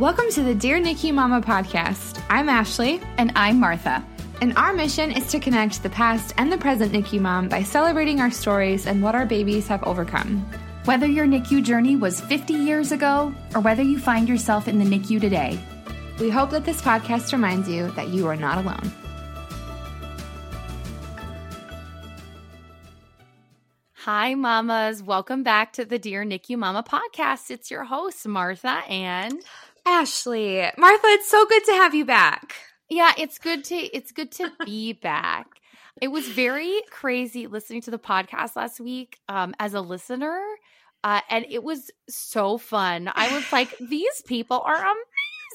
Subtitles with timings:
[0.00, 2.22] Welcome to the Dear NICU Mama podcast.
[2.30, 3.02] I'm Ashley.
[3.18, 4.02] And I'm Martha.
[4.40, 8.18] And our mission is to connect the past and the present NICU mom by celebrating
[8.18, 10.38] our stories and what our babies have overcome.
[10.86, 14.86] Whether your NICU journey was 50 years ago or whether you find yourself in the
[14.86, 15.60] NICU today,
[16.18, 18.90] we hope that this podcast reminds you that you are not alone.
[24.04, 25.02] Hi, mamas.
[25.02, 27.50] Welcome back to the Dear NICU Mama podcast.
[27.50, 29.42] It's your host, Martha and
[29.90, 30.62] Ashley.
[30.78, 32.54] Martha, it's so good to have you back.
[32.88, 35.46] Yeah, it's good to it's good to be back.
[36.00, 40.40] It was very crazy listening to the podcast last week um, as a listener,
[41.02, 43.10] uh, and it was so fun.
[43.12, 44.86] I was like, these people are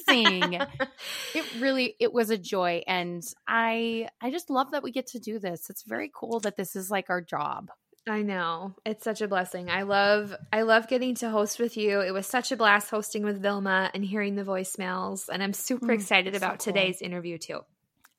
[0.06, 0.60] amazing.
[1.34, 5.18] it really it was a joy, and I I just love that we get to
[5.18, 5.70] do this.
[5.70, 7.70] It's very cool that this is like our job.
[8.08, 8.74] I know.
[8.84, 9.68] It's such a blessing.
[9.68, 12.00] I love I love getting to host with you.
[12.00, 15.88] It was such a blast hosting with Vilma and hearing the voicemails and I'm super
[15.88, 16.72] mm, excited about so cool.
[16.72, 17.60] today's interview too.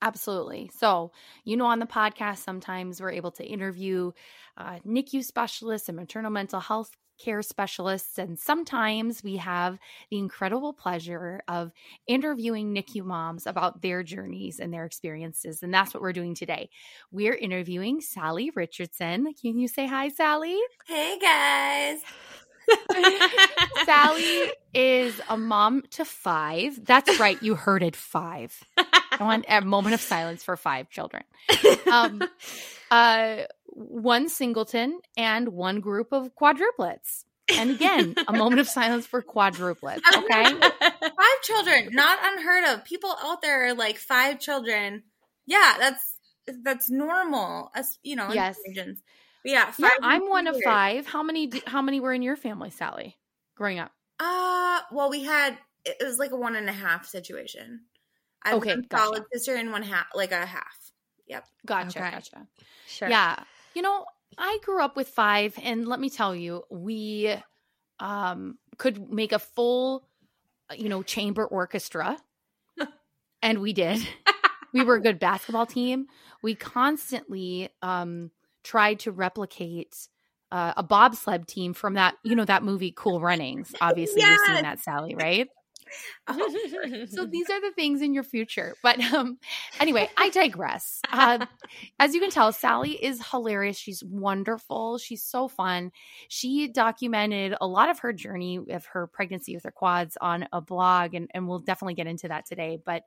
[0.02, 0.70] Absolutely.
[0.76, 1.12] So,
[1.44, 4.12] you know, on the podcast, sometimes we're able to interview
[4.58, 8.18] uh, NICU specialists and maternal mental health care specialists.
[8.18, 9.78] And sometimes we have
[10.10, 11.72] the incredible pleasure of
[12.08, 15.64] interviewing NICU moms about their journeys and their experiences.
[15.64, 16.70] And that's what we're doing today.
[17.12, 19.34] We're interviewing Sally Richardson.
[19.34, 20.58] Can you say hi, Sally?
[20.86, 22.00] Hey, guys.
[23.86, 26.84] Sally is a mom to five.
[26.86, 27.42] That's right.
[27.42, 28.64] You heard it five.
[28.78, 31.24] I want a moment of silence for five children.
[31.92, 32.22] Um,
[32.92, 33.44] uh,
[33.78, 37.26] one singleton and one group of quadruplets.
[37.50, 40.02] And again, a moment of silence for quadruplets.
[40.16, 40.44] Okay.
[40.44, 42.84] five children, not unheard of.
[42.84, 45.04] People out there are like five children.
[45.46, 46.18] Yeah, that's
[46.64, 47.72] that's normal.
[47.76, 48.58] As you know, yes.
[48.68, 49.02] Regions.
[49.44, 49.90] But yeah, yeah.
[50.02, 51.06] I'm one of five.
[51.06, 51.52] How many?
[51.66, 53.16] How many were in your family, Sally,
[53.56, 53.92] growing up?
[54.20, 57.82] Uh, well, we had it was like a one and a half situation.
[58.44, 59.04] I okay, one gotcha.
[59.04, 60.92] solid sister and one half, like a half.
[61.28, 61.46] Yep.
[61.66, 62.00] Gotcha.
[62.00, 62.12] Okay.
[62.12, 62.48] Gotcha.
[62.88, 63.10] Sure.
[63.10, 63.44] Yeah.
[63.78, 64.06] You know,
[64.40, 67.32] I grew up with five, and let me tell you, we
[68.00, 70.10] um, could make a full,
[70.72, 72.18] uh, you know, chamber orchestra,
[73.44, 74.00] and we did.
[74.74, 76.08] we were a good basketball team.
[76.42, 78.32] We constantly um,
[78.64, 80.08] tried to replicate
[80.52, 83.76] uh, a bobsled team from that, you know, that movie Cool Runnings.
[83.80, 84.40] Obviously, yes!
[84.40, 85.50] you've seen that, Sally, right?
[86.30, 88.76] Oh, so these are the things in your future.
[88.84, 89.38] But um,
[89.80, 91.02] anyway, I digress.
[91.10, 91.46] Uh,
[92.00, 93.78] as you can tell, Sally is hilarious.
[93.78, 94.98] She's wonderful.
[94.98, 95.92] She's so fun.
[96.28, 100.60] She documented a lot of her journey of her pregnancy with her quads on a
[100.60, 102.78] blog, and, and we'll definitely get into that today.
[102.84, 103.04] But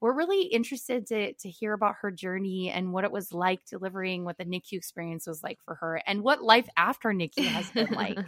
[0.00, 4.24] we're really interested to, to hear about her journey and what it was like delivering,
[4.24, 7.90] what the NICU experience was like for her, and what life after NICU has been
[7.92, 8.18] like.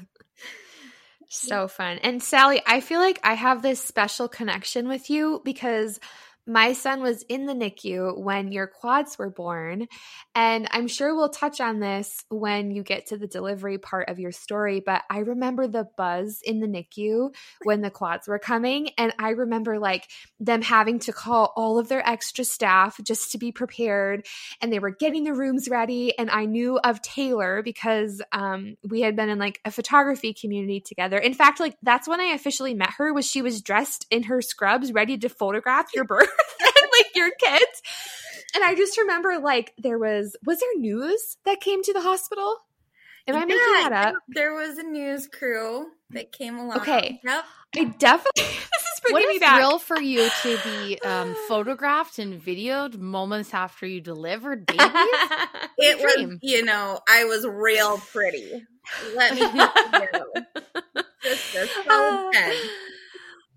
[1.29, 1.99] So fun.
[2.03, 5.99] And Sally, I feel like I have this special connection with you because
[6.47, 9.89] my son was in the NICU when your quads were born.
[10.35, 14.19] And I'm sure we'll touch on this when you get to the delivery part of
[14.19, 14.83] your story.
[14.85, 18.91] But I remember the buzz in the NICU when the quads were coming.
[18.99, 23.39] And I remember like them having to call all of their extra staff just to
[23.39, 24.27] be prepared.
[24.61, 26.17] And they were getting the rooms ready.
[26.19, 30.81] And I knew of Taylor because um, we had been in like a photography community
[30.81, 31.17] together.
[31.17, 34.43] In fact, like that's when I officially met her was she was dressed in her
[34.43, 36.29] scrubs ready to photograph your birth.
[36.61, 37.83] And like your kids.
[38.55, 42.59] And I just remember like there was was there news that came to the hospital?
[43.27, 44.15] Am I yeah, making that up?
[44.29, 46.79] There was a news crew that came along.
[46.79, 47.21] Okay.
[47.25, 47.45] Yep.
[47.77, 49.57] I definitely this is bringing what me back.
[49.57, 54.87] thrill for you to be um, photographed and videoed moments after you delivered babies.
[55.79, 58.63] it was, you know, I was real pretty.
[59.15, 59.73] Let me tell
[60.35, 61.03] you.
[61.23, 62.31] Just so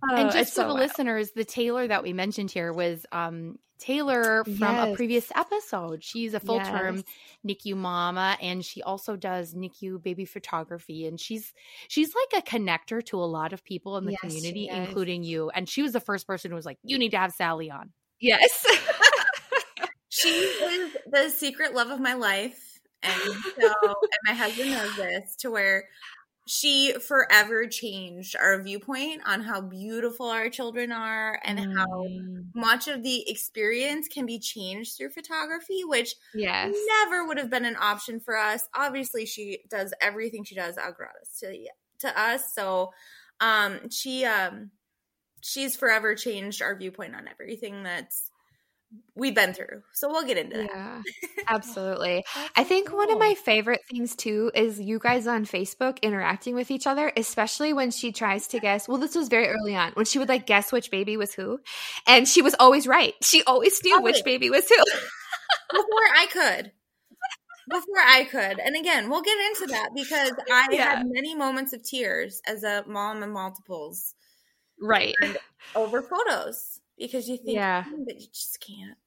[0.03, 0.79] Oh, and just for so the wild.
[0.79, 4.93] listeners, the Taylor that we mentioned here was um, Taylor from yes.
[4.93, 6.03] a previous episode.
[6.03, 7.03] She's a full term
[7.45, 7.57] yes.
[7.57, 11.05] NICU mama, and she also does NICU baby photography.
[11.05, 11.53] And she's
[11.87, 15.49] she's like a connector to a lot of people in the yes, community, including you.
[15.49, 17.91] And she was the first person who was like, "You need to have Sally on."
[18.19, 18.65] Yes,
[20.09, 25.35] she is the secret love of my life, and so and my husband knows this
[25.41, 25.85] to where
[26.47, 31.75] she forever changed our viewpoint on how beautiful our children are and mm.
[31.75, 32.05] how
[32.55, 36.73] much of the experience can be changed through photography which yes.
[37.03, 38.63] never would have been an option for us.
[38.73, 41.67] Obviously she does everything she does out gratis to
[41.99, 42.53] to us.
[42.53, 42.91] So
[43.41, 44.71] um she um
[45.41, 48.31] she's forever changed our viewpoint on everything that's
[49.15, 49.81] we've been through.
[49.93, 50.69] So we'll get into that.
[50.73, 51.01] Yeah,
[51.47, 52.23] absolutely.
[52.55, 52.97] I think cool.
[52.97, 57.11] one of my favorite things too is you guys on Facebook interacting with each other,
[57.17, 58.87] especially when she tries to guess.
[58.87, 61.59] Well, this was very early on when she would like guess which baby was who,
[62.05, 63.13] and she was always right.
[63.21, 64.75] She always knew which baby was who.
[65.71, 66.71] Before I could.
[67.69, 68.59] Before I could.
[68.59, 70.95] And again, we'll get into that because I yeah.
[70.95, 74.13] had many moments of tears as a mom of multiples.
[74.79, 75.15] Right.
[75.75, 77.85] Over photos because you think, yeah.
[78.05, 78.97] but you just can't.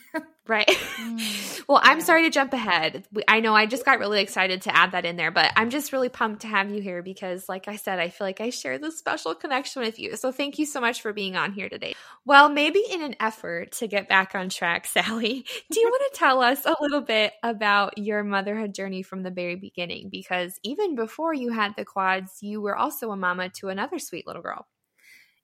[0.46, 0.68] right.
[0.68, 1.64] Mm.
[1.68, 3.04] well, I'm sorry to jump ahead.
[3.28, 5.92] I know I just got really excited to add that in there, but I'm just
[5.92, 8.78] really pumped to have you here because, like I said, I feel like I share
[8.78, 10.16] this special connection with you.
[10.16, 11.94] So thank you so much for being on here today.
[12.24, 16.18] Well, maybe in an effort to get back on track, Sally, do you want to
[16.18, 20.08] tell us a little bit about your motherhood journey from the very beginning?
[20.10, 24.26] Because even before you had the quads, you were also a mama to another sweet
[24.26, 24.66] little girl.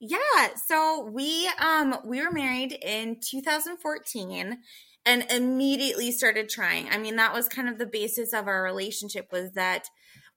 [0.00, 4.58] Yeah, so we um we were married in 2014
[5.04, 6.88] and immediately started trying.
[6.90, 9.88] I mean, that was kind of the basis of our relationship was that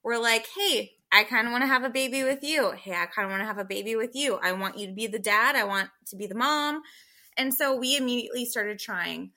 [0.02, 2.72] we're like, "Hey, I kind of want to have a baby with you.
[2.72, 4.38] Hey, I kind of want to have a baby with you.
[4.42, 6.82] I want you to be the dad, I want to be the mom."
[7.36, 9.30] And so we immediately started trying.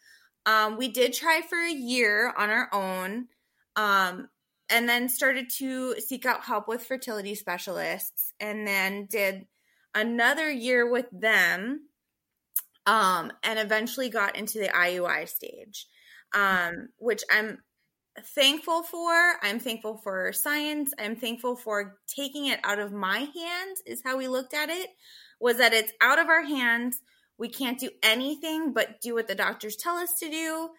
[0.46, 3.28] Um, we did try for a year on our own.
[3.76, 4.30] Um,
[4.70, 9.46] and then started to seek out help with fertility specialists and then did
[9.96, 11.88] another year with them
[12.86, 15.88] um, and eventually got into the IUI stage,
[16.34, 17.60] um, which I'm
[18.36, 19.34] thankful for.
[19.42, 20.92] I'm thankful for science.
[21.00, 24.90] I'm thankful for taking it out of my hands, is how we looked at it,
[25.40, 27.02] was that it's out of our hands.
[27.38, 30.70] We can't do anything but do what the doctors tell us to do.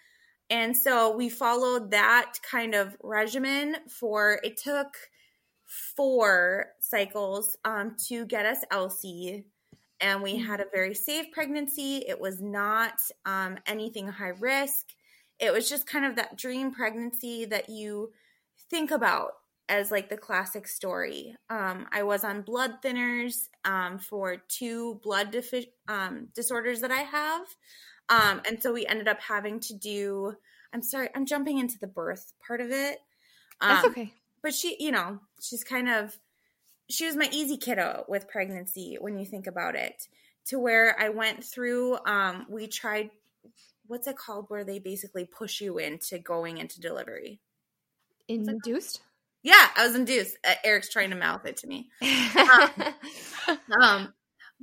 [0.49, 4.95] And so we followed that kind of regimen for it took
[5.67, 9.45] four cycles um, to get us Elsie.
[10.01, 10.77] And we had a mm-hmm.
[10.77, 12.05] very safe pregnancy.
[12.07, 14.87] It was not um, anything high risk.
[15.39, 18.13] It was just kind of that dream pregnancy that you
[18.71, 19.33] think about
[19.69, 21.35] as like the classic story.
[21.51, 27.01] Um, I was on blood thinners um, for two blood defi- um, disorders that I
[27.01, 27.47] have.
[28.09, 30.35] Um, and so we ended up having to do,
[30.73, 32.99] I'm sorry, I'm jumping into the birth part of it.
[33.61, 34.13] That's okay
[34.47, 36.17] but she, you know, she's kind of
[36.89, 40.07] she was my easy kiddo with pregnancy when you think about it.
[40.51, 43.11] To where I went through, um, we tried
[43.89, 47.41] what's it called where they basically push you into going into delivery.
[48.29, 49.01] Induced?
[49.43, 50.39] Yeah, I was induced.
[50.49, 51.89] Uh, Eric's trying to mouth it to me.
[52.01, 53.51] um,
[53.83, 54.15] um,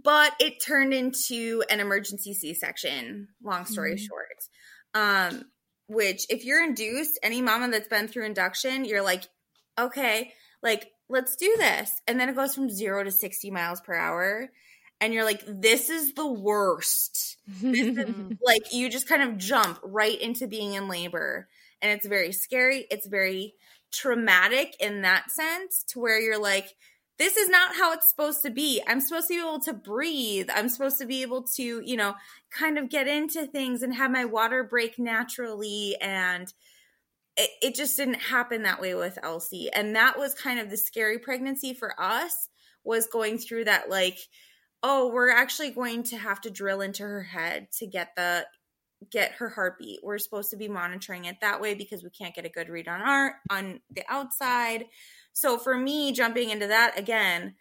[0.01, 3.27] but it turned into an emergency C-section.
[3.43, 4.05] Long story mm-hmm.
[4.05, 5.43] short, um,
[5.87, 9.23] which if you're induced, any mama that's been through induction, you're like,
[9.79, 12.01] okay, like, let's do this.
[12.07, 14.49] And then it goes from zero to 60 miles per hour.
[15.01, 17.37] And you're like, this is the worst.
[17.61, 18.15] This is,
[18.45, 21.47] like, you just kind of jump right into being in labor.
[21.81, 22.85] And it's very scary.
[22.89, 23.55] It's very
[23.91, 26.73] traumatic in that sense, to where you're like,
[27.19, 28.81] this is not how it's supposed to be.
[28.87, 30.49] I'm supposed to be able to breathe.
[30.53, 32.15] I'm supposed to be able to, you know,
[32.49, 36.51] kind of get into things and have my water break naturally and
[37.37, 39.69] it, it just didn't happen that way with Elsie.
[39.73, 42.49] And that was kind of the scary pregnancy for us
[42.83, 44.19] was going through that like,
[44.81, 48.45] oh, we're actually going to have to drill into her head to get the
[49.11, 49.99] get her heartbeat.
[50.03, 52.87] We're supposed to be monitoring it that way because we can't get a good read
[52.87, 54.85] on our on the outside.
[55.33, 57.55] So for me jumping into that again,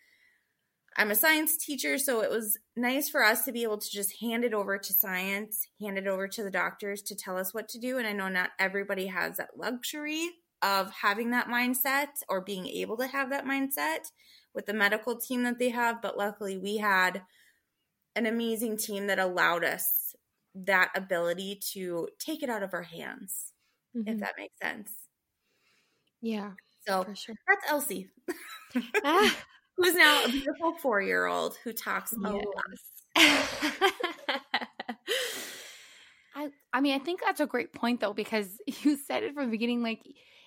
[0.97, 4.21] I'm a science teacher, so it was nice for us to be able to just
[4.21, 7.69] hand it over to science, hand it over to the doctors to tell us what
[7.71, 7.99] to do.
[7.99, 10.28] And I know not everybody has that luxury
[10.61, 14.11] of having that mindset or being able to have that mindset
[14.55, 16.02] with the medical team that they have.
[16.02, 17.23] But luckily, we had
[18.14, 20.14] an amazing team that allowed us
[20.55, 23.52] that ability to take it out of our hands,
[23.97, 24.09] mm-hmm.
[24.09, 24.93] if that makes sense.
[26.21, 26.50] Yeah.
[26.87, 27.35] So sure.
[27.49, 28.11] that's Elsie.
[29.05, 29.37] ah
[29.76, 32.45] who's now a beautiful four year old who talks a yes.
[32.45, 32.64] lot.
[36.35, 39.47] I I mean, I think that's a great point though, because you said it from
[39.47, 40.00] the beginning, like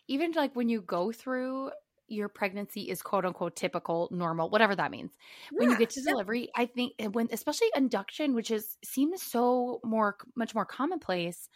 [0.08, 1.72] even like when you go through
[2.08, 5.12] your pregnancy is quote unquote typical, normal, whatever that means.
[5.52, 9.80] Yeah, when you get to delivery, I think when especially induction, which is seems so
[9.84, 11.50] more much more commonplace,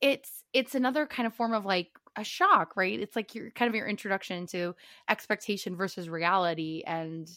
[0.00, 1.88] it's it's another kind of form of like
[2.20, 2.98] a shock, right?
[2.98, 4.74] It's like your kind of your introduction to
[5.08, 6.82] expectation versus reality.
[6.86, 7.28] And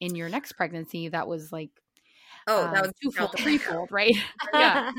[0.00, 1.70] in your next pregnancy, that was like
[2.46, 4.14] Oh, that was um, was twofold, threefold, right?
[4.54, 4.90] yeah.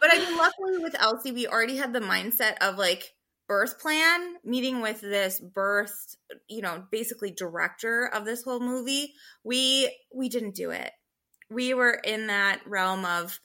[0.00, 3.12] But I mean, luckily with Elsie, we already had the mindset of like
[3.48, 6.16] birth plan, meeting with this birth,
[6.48, 9.14] you know, basically director of this whole movie.
[9.42, 10.92] We we didn't do it.
[11.50, 13.40] We were in that realm of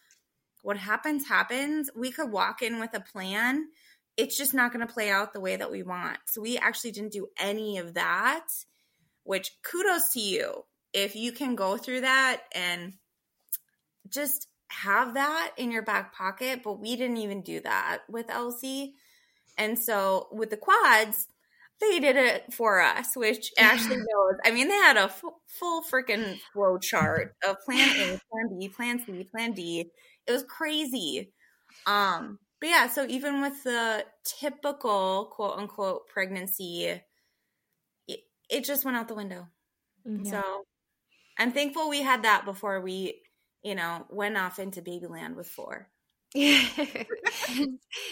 [0.61, 1.89] what happens, happens.
[1.95, 3.67] We could walk in with a plan.
[4.17, 6.17] It's just not going to play out the way that we want.
[6.25, 8.47] So we actually didn't do any of that,
[9.23, 10.65] which kudos to you.
[10.93, 12.93] If you can go through that and
[14.09, 18.95] just have that in your back pocket, but we didn't even do that with Elsie.
[19.57, 21.27] And so with the quads,
[21.79, 24.39] they did it for us, which Ashley knows.
[24.43, 28.69] I mean, they had a f- full freaking flow chart of plan A, plan B,
[28.69, 29.91] plan C, plan D.
[30.25, 31.31] It was crazy.
[31.85, 36.99] Um, but yeah, so even with the typical quote unquote pregnancy,
[38.07, 39.47] it, it just went out the window.
[40.07, 40.25] Mm-hmm.
[40.25, 40.41] So
[41.37, 43.21] I'm thankful we had that before we,
[43.63, 45.89] you know, went off into babyland with four.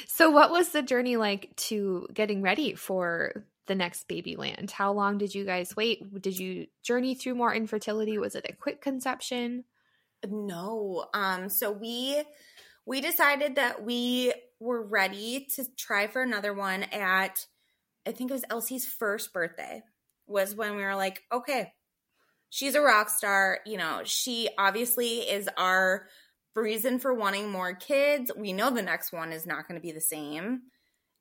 [0.08, 5.18] so what was the journey like to getting ready for the next babyland how long
[5.18, 9.66] did you guys wait did you journey through more infertility was it a quick conception
[10.26, 12.24] no um so we
[12.86, 17.46] we decided that we were ready to try for another one at
[18.08, 19.82] i think it was elsie's first birthday
[20.28, 21.72] was when we were like okay
[22.50, 26.08] she's a rock star you know she obviously is our
[26.56, 28.32] reason for wanting more kids.
[28.36, 30.62] We know the next one is not going to be the same.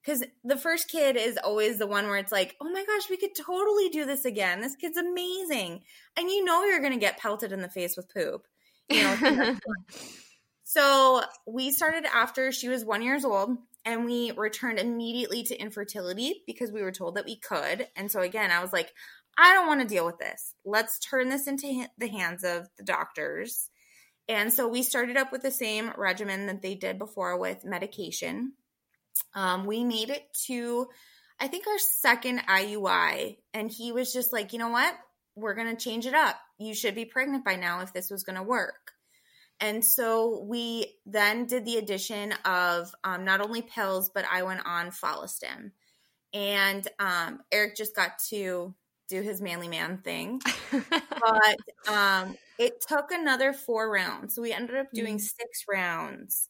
[0.02, 3.16] Because the first kid is always the one where it's like, oh my gosh, we
[3.16, 4.60] could totally do this again.
[4.60, 5.82] This kid's amazing.
[6.16, 8.42] And you know you're going to get pelted in the face with poop.
[8.90, 9.56] You know,
[10.64, 16.42] so we started after she was one years old and we returned immediately to infertility
[16.46, 17.86] because we were told that we could.
[17.96, 18.92] And so again, I was like,
[19.36, 20.54] I don't want to deal with this.
[20.64, 23.68] Let's turn this into the hands of the doctors
[24.28, 28.52] and so we started up with the same regimen that they did before with medication.
[29.34, 30.88] Um, we made it to,
[31.38, 33.36] I think, our second IUI.
[33.52, 34.94] And he was just like, you know what?
[35.36, 36.36] We're going to change it up.
[36.58, 38.92] You should be pregnant by now if this was going to work.
[39.60, 44.60] And so we then did the addition of um, not only pills, but I went
[44.66, 45.70] on Follistim.
[46.32, 48.74] And um, Eric just got to
[49.08, 50.40] do his manly man thing.
[50.72, 54.34] but um, it took another four rounds.
[54.34, 55.20] So we ended up doing mm.
[55.20, 56.48] six rounds.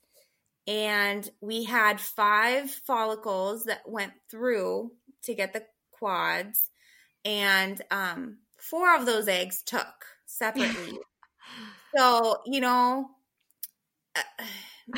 [0.67, 4.93] And we had five follicles that went through
[5.25, 6.71] to get the quads.
[7.25, 10.99] And um, four of those eggs took separately.
[11.97, 13.11] so, you know,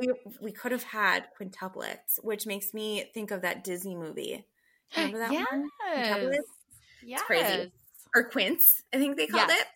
[0.00, 4.46] we, we could have had quintuplets, which makes me think of that Disney movie.
[4.96, 5.46] Remember that yes.
[5.50, 5.68] one?
[5.94, 6.38] Quintuplets?
[7.04, 7.20] Yes.
[7.20, 7.72] It's crazy.
[8.14, 9.60] Or quints, I think they called yes.
[9.60, 9.66] it.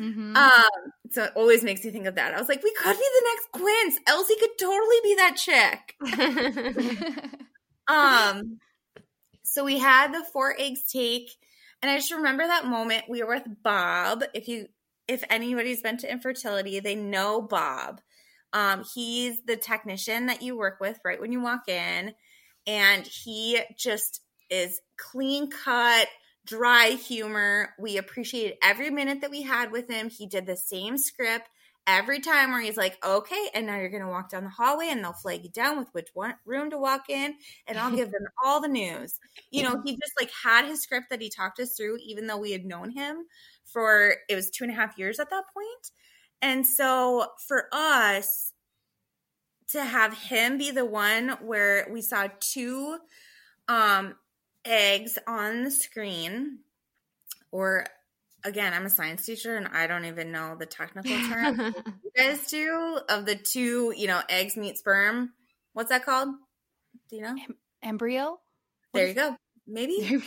[0.00, 0.36] Mm-hmm.
[0.36, 2.34] Um, so it always makes me think of that.
[2.34, 3.98] I was like, we could be the next Quints.
[4.06, 5.96] Elsie could totally be that chick.
[7.88, 8.58] um,
[9.42, 11.30] so we had the four eggs take,
[11.82, 13.04] and I just remember that moment.
[13.08, 14.24] We were with Bob.
[14.32, 14.68] If you,
[15.08, 18.00] if anybody's been to infertility, they know Bob.
[18.52, 22.14] Um, he's the technician that you work with right when you walk in,
[22.66, 26.08] and he just is clean cut
[26.46, 27.70] dry humor.
[27.78, 30.10] We appreciated every minute that we had with him.
[30.10, 31.48] He did the same script
[31.86, 34.88] every time where he's like, okay, and now you're going to walk down the hallway
[34.88, 37.34] and they'll flag you down with which one room to walk in
[37.66, 39.18] and I'll give them all the news.
[39.50, 42.38] You know, he just like had his script that he talked us through, even though
[42.38, 43.24] we had known him
[43.72, 45.90] for, it was two and a half years at that point.
[46.40, 48.52] And so for us
[49.70, 52.98] to have him be the one where we saw two
[53.68, 54.14] um
[54.64, 56.58] eggs on the screen,
[57.50, 57.86] or
[58.44, 61.74] again, I'm a science teacher and I don't even know the technical term.
[62.04, 65.32] you guys do of the two, you know, eggs meet sperm.
[65.72, 66.28] What's that called?
[67.08, 67.30] Do you know?
[67.30, 68.38] Em- embryo.
[68.92, 69.36] There you go.
[69.66, 70.20] Maybe two,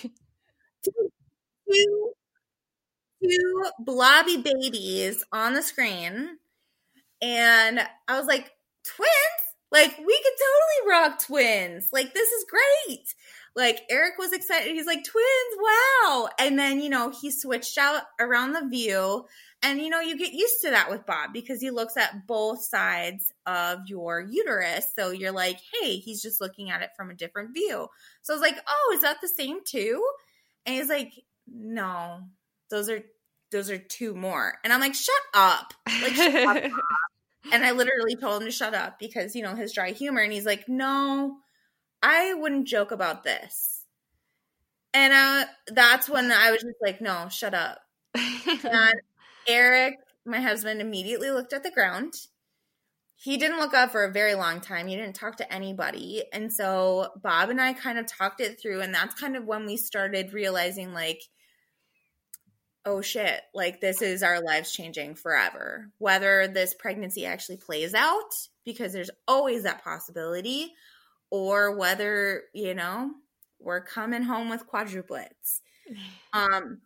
[1.71, 2.13] two,
[3.27, 6.37] two blobby babies on the screen,
[7.21, 8.51] and I was like,
[8.83, 9.11] twins.
[9.71, 11.89] Like we could totally rock twins.
[11.91, 13.13] Like this is great
[13.55, 14.73] like Eric was excited.
[14.73, 16.27] He's like, twins, wow.
[16.39, 19.25] And then, you know, he switched out around the view.
[19.63, 22.63] And, you know, you get used to that with Bob because he looks at both
[22.63, 24.85] sides of your uterus.
[24.95, 27.87] So you're like, hey, he's just looking at it from a different view.
[28.21, 30.05] So I was like, oh, is that the same too?
[30.65, 31.13] And he's like,
[31.47, 32.19] no,
[32.69, 33.01] those are
[33.51, 34.55] those are two more.
[34.63, 35.73] And I'm like, shut up.
[35.87, 36.71] Like, shut up.
[37.51, 40.21] And I literally told him to shut up because, you know, his dry humor.
[40.21, 41.37] And he's like, no,
[42.01, 43.83] I wouldn't joke about this.
[44.93, 47.79] And uh, that's when I was just like, no, shut up.
[48.15, 48.93] and
[49.47, 52.13] Eric, my husband, immediately looked at the ground.
[53.15, 54.87] He didn't look up for a very long time.
[54.87, 56.23] He didn't talk to anybody.
[56.33, 58.81] And so Bob and I kind of talked it through.
[58.81, 61.21] And that's kind of when we started realizing, like,
[62.85, 65.89] oh shit, like this is our lives changing forever.
[65.97, 68.31] Whether this pregnancy actually plays out
[68.63, 70.73] because there's always that possibility,
[71.31, 73.11] or whether, you know,
[73.59, 75.61] we're coming home with quadruplets.
[76.33, 76.79] Um,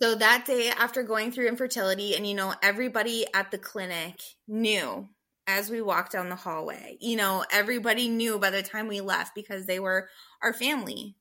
[0.00, 5.08] so that day after going through infertility, and you know, everybody at the clinic knew
[5.46, 6.96] as we walked down the hallway.
[7.00, 10.08] You know, everybody knew by the time we left because they were
[10.42, 11.16] our family.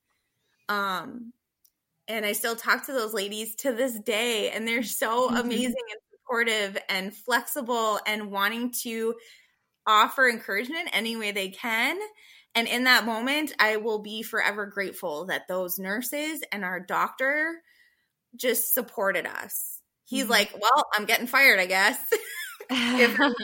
[0.70, 1.34] Um,
[2.08, 5.38] and I still talk to those ladies to this day, and they're so mm-hmm.
[5.38, 9.15] amazing and supportive and flexible and wanting to
[9.88, 11.98] offer encouragement any way they can.
[12.53, 17.62] And in that moment, I will be forever grateful that those nurses and our doctor
[18.36, 19.79] just supported us.
[20.05, 20.31] He's mm-hmm.
[20.31, 21.98] like, Well, I'm getting fired, I guess.
[22.70, 23.38] Dr.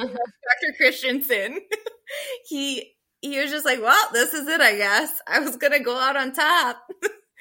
[0.77, 1.59] Christensen.
[2.47, 5.19] he he was just like, Well, this is it, I guess.
[5.27, 6.77] I was gonna go out on top.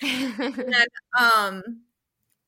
[0.03, 0.89] And
[1.21, 1.63] um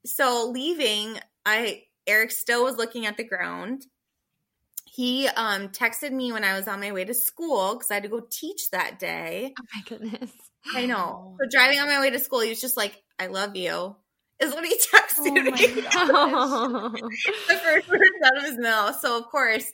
[0.04, 3.86] so leaving, I Eric still was looking at the ground.
[4.84, 8.02] He um texted me when I was on my way to school because I had
[8.04, 9.54] to go teach that day.
[9.58, 10.32] Oh my goodness.
[10.74, 11.36] I know.
[11.40, 13.96] So driving on my way to school, he was just like, I love you.
[14.40, 15.26] Is what he texted
[15.94, 17.00] oh me.
[17.48, 18.98] the first words out of his mouth.
[19.00, 19.64] So of course,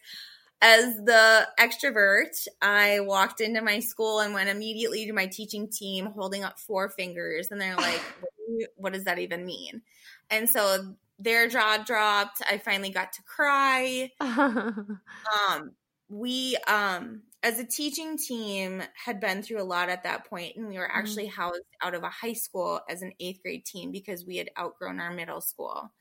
[0.64, 6.06] as the extrovert, I walked into my school and went immediately to my teaching team
[6.06, 7.50] holding up four fingers.
[7.50, 8.00] And they're like,
[8.76, 9.82] what does that even mean?
[10.30, 12.40] And so their jaw dropped.
[12.50, 14.10] I finally got to cry.
[14.20, 15.72] um,
[16.08, 20.66] we, um, as a teaching team, had been through a lot at that point, and
[20.66, 20.98] we were mm-hmm.
[20.98, 24.48] actually housed out of a high school as an eighth grade team because we had
[24.58, 25.92] outgrown our middle school.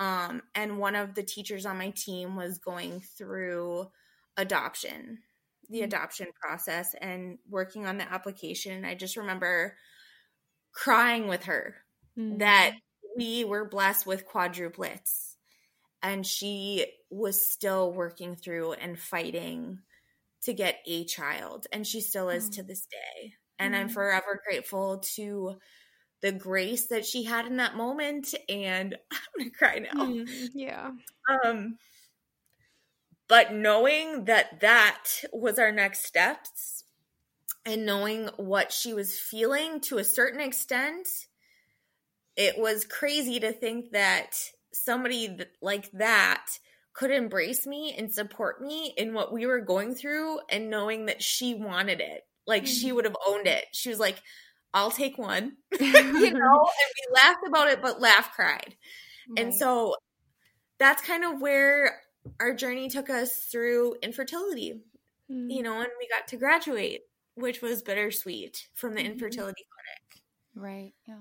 [0.00, 3.90] Um, and one of the teachers on my team was going through
[4.36, 5.18] adoption,
[5.68, 5.84] the mm-hmm.
[5.84, 8.84] adoption process, and working on the application.
[8.84, 9.76] I just remember
[10.72, 11.76] crying with her
[12.18, 12.38] mm-hmm.
[12.38, 12.72] that
[13.16, 15.34] we were blessed with quadruplets
[16.02, 19.78] and she was still working through and fighting
[20.42, 22.56] to get a child and she still is mm.
[22.56, 23.78] to this day and mm.
[23.78, 25.56] i'm forever grateful to
[26.22, 30.90] the grace that she had in that moment and i'm gonna cry now mm, yeah
[31.44, 31.76] um
[33.28, 36.84] but knowing that that was our next steps
[37.66, 41.08] and knowing what she was feeling to a certain extent
[42.36, 44.34] it was crazy to think that
[44.72, 46.46] somebody like that
[46.92, 51.22] could embrace me and support me in what we were going through and knowing that
[51.22, 52.22] she wanted it.
[52.46, 52.72] Like mm-hmm.
[52.72, 53.66] she would have owned it.
[53.72, 54.22] She was like,
[54.74, 58.74] I'll take one, you know, and we laughed about it, but laugh cried.
[59.30, 59.38] Right.
[59.38, 59.94] And so
[60.78, 62.00] that's kind of where
[62.40, 64.82] our journey took us through infertility,
[65.30, 65.48] mm-hmm.
[65.48, 67.02] you know, and we got to graduate,
[67.36, 69.12] which was bittersweet from the mm-hmm.
[69.12, 70.24] infertility clinic.
[70.56, 70.92] Right.
[71.06, 71.14] Yeah.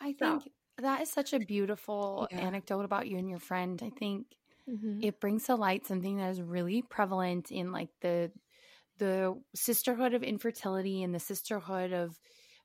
[0.00, 0.50] I think so.
[0.78, 2.38] that is such a beautiful yeah.
[2.38, 3.80] anecdote about you and your friend.
[3.82, 4.26] I think
[4.68, 5.00] mm-hmm.
[5.02, 8.30] it brings to light something that is really prevalent in like the
[8.98, 12.18] the sisterhood of infertility and the sisterhood of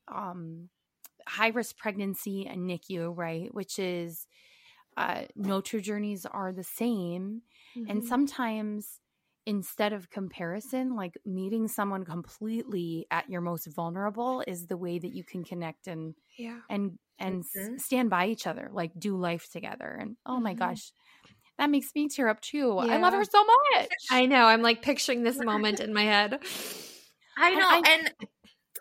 [0.08, 0.70] um,
[1.28, 3.54] high risk pregnancy and NICU, right?
[3.54, 4.28] Which is
[4.98, 7.42] uh, no two journeys are the same.
[7.78, 7.90] Mm-hmm.
[7.90, 9.00] And sometimes
[9.46, 15.14] instead of comparison, like meeting someone completely at your most vulnerable is the way that
[15.14, 16.60] you can connect and yeah.
[16.70, 17.78] and and mm-hmm.
[17.78, 19.98] stand by each other, like do life together.
[20.00, 20.60] And oh my mm-hmm.
[20.60, 20.92] gosh,
[21.58, 22.82] that makes me tear up too.
[22.86, 22.94] Yeah.
[22.94, 23.90] I love her so much.
[24.12, 24.46] I know.
[24.46, 26.40] I'm like picturing this moment in my head.
[27.38, 27.70] I know.
[27.72, 28.12] And, I, and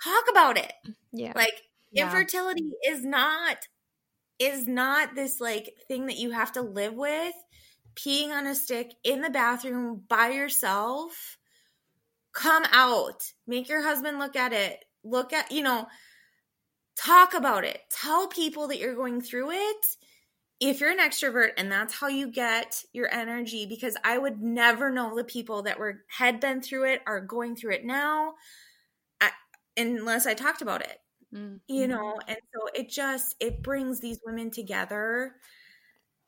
[0.02, 0.72] talk about it.
[1.12, 1.32] Yeah.
[1.34, 2.06] Like yeah.
[2.06, 3.56] infertility is not
[4.38, 7.34] is not this like thing that you have to live with
[7.94, 11.36] peeing on a stick in the bathroom by yourself.
[12.32, 13.22] Come out.
[13.46, 14.84] Make your husband look at it.
[15.04, 15.86] Look at, you know,
[16.96, 17.80] talk about it.
[17.90, 19.86] Tell people that you're going through it.
[20.60, 24.90] If you're an extrovert and that's how you get your energy, because I would never
[24.90, 28.34] know the people that were had been through it are going through it now,
[29.76, 30.98] unless I talked about it.
[31.34, 31.56] Mm-hmm.
[31.68, 35.34] You know, and so it just it brings these women together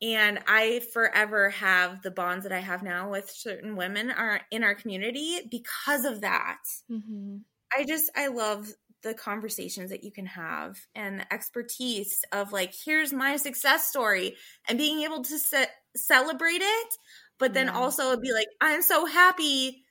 [0.03, 4.63] and i forever have the bonds that i have now with certain women are in
[4.65, 7.37] our community because of that mm-hmm.
[7.77, 12.75] i just i love the conversations that you can have and the expertise of like
[12.85, 14.35] here's my success story
[14.69, 16.95] and being able to se- celebrate it
[17.39, 17.75] but then yeah.
[17.75, 19.84] also be like i'm so happy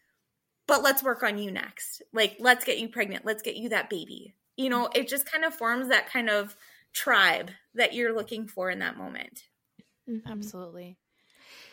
[0.68, 3.90] but let's work on you next like let's get you pregnant let's get you that
[3.90, 6.56] baby you know it just kind of forms that kind of
[6.94, 9.44] tribe that you're looking for in that moment
[10.10, 10.32] mm-hmm.
[10.32, 10.98] absolutely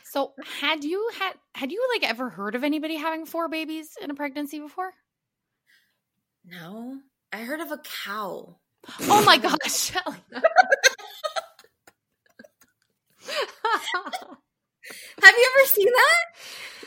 [0.04, 4.10] so had you had had you like ever heard of anybody having four babies in
[4.10, 4.92] a pregnancy before
[6.44, 6.98] no
[7.32, 8.56] I heard of a cow.
[9.02, 10.16] Oh my gosh, Shelly.
[15.22, 16.24] Have you ever seen that?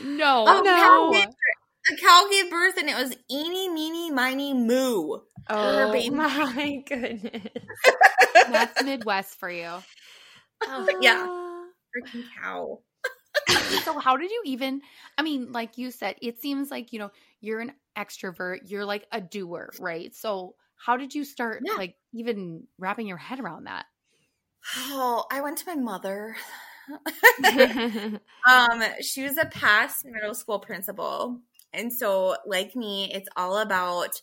[0.03, 1.25] No, oh, no.
[1.91, 5.17] A cow gave birth and it was eeny, meeny, miny, moo.
[5.49, 7.47] Oh my goodness.
[8.49, 9.69] That's Midwest for you.
[10.63, 11.27] Oh, yeah.
[11.93, 12.79] Freaking cow.
[13.83, 14.81] so how did you even
[15.17, 19.05] I mean, like you said, it seems like, you know, you're an extrovert, you're like
[19.11, 20.15] a doer, right?
[20.15, 21.73] So how did you start yeah.
[21.73, 23.85] like even wrapping your head around that?
[24.77, 26.35] Oh, I went to my mother.
[28.49, 31.39] um, she was a past middle school principal.
[31.73, 34.21] And so, like me, it's all about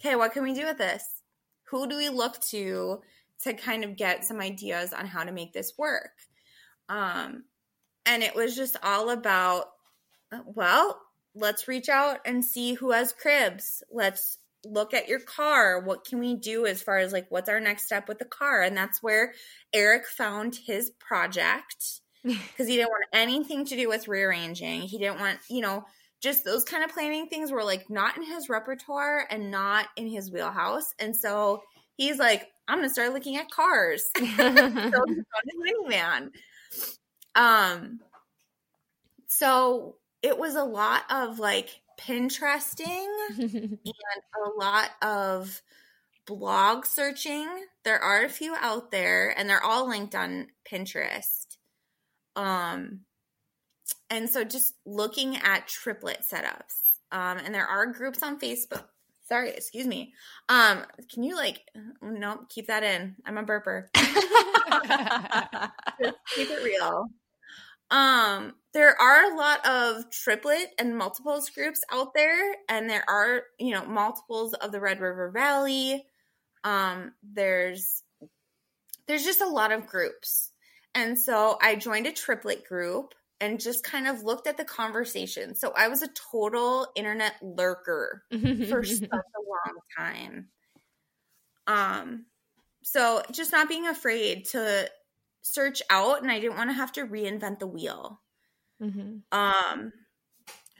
[0.00, 1.04] okay, what can we do with this?
[1.70, 3.00] Who do we look to
[3.42, 6.12] to kind of get some ideas on how to make this work?
[6.88, 7.44] Um,
[8.06, 9.66] and it was just all about,
[10.44, 10.98] well,
[11.34, 13.82] let's reach out and see who has cribs.
[13.92, 15.80] Let's look at your car.
[15.80, 18.62] What can we do as far as like what's our next step with the car?
[18.62, 19.34] And that's where
[19.72, 24.82] Eric found his project because he didn't want anything to do with rearranging.
[24.82, 25.84] He didn't want, you know,
[26.20, 30.08] just those kind of planning things were like not in his repertoire and not in
[30.08, 30.94] his wheelhouse.
[30.98, 31.62] And so
[31.96, 34.10] he's like, I'm gonna start looking at cars.
[34.16, 34.92] so he's on
[35.86, 36.30] minivan.
[37.34, 38.00] Um
[39.26, 45.60] so it was a lot of like Pinteresting and a lot of
[46.26, 47.48] blog searching.
[47.84, 51.56] There are a few out there and they're all linked on Pinterest.
[52.36, 53.00] Um
[54.10, 56.98] and so just looking at triplet setups.
[57.12, 58.84] Um and there are groups on Facebook.
[59.28, 60.12] Sorry, excuse me.
[60.48, 61.62] Um can you like
[62.02, 63.16] no, keep that in.
[63.24, 63.88] I'm a burper.
[66.34, 67.08] keep it real.
[67.90, 73.42] Um, there are a lot of triplet and multiples groups out there, and there are,
[73.58, 76.04] you know, multiples of the Red River Valley.
[76.64, 78.02] Um, there's
[79.06, 80.50] there's just a lot of groups.
[80.94, 85.54] And so I joined a triplet group and just kind of looked at the conversation.
[85.54, 88.24] So I was a total internet lurker
[88.68, 90.48] for such a long time.
[91.66, 92.26] Um
[92.82, 94.90] so just not being afraid to
[95.42, 98.20] search out and I didn't want to have to reinvent the wheel.
[98.82, 99.18] Mm-hmm.
[99.32, 99.92] Um,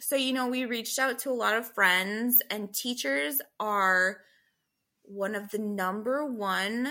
[0.00, 4.18] so, you know, we reached out to a lot of friends, and teachers are
[5.02, 6.88] one of the number one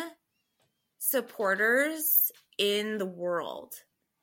[0.97, 3.75] supporters in the world.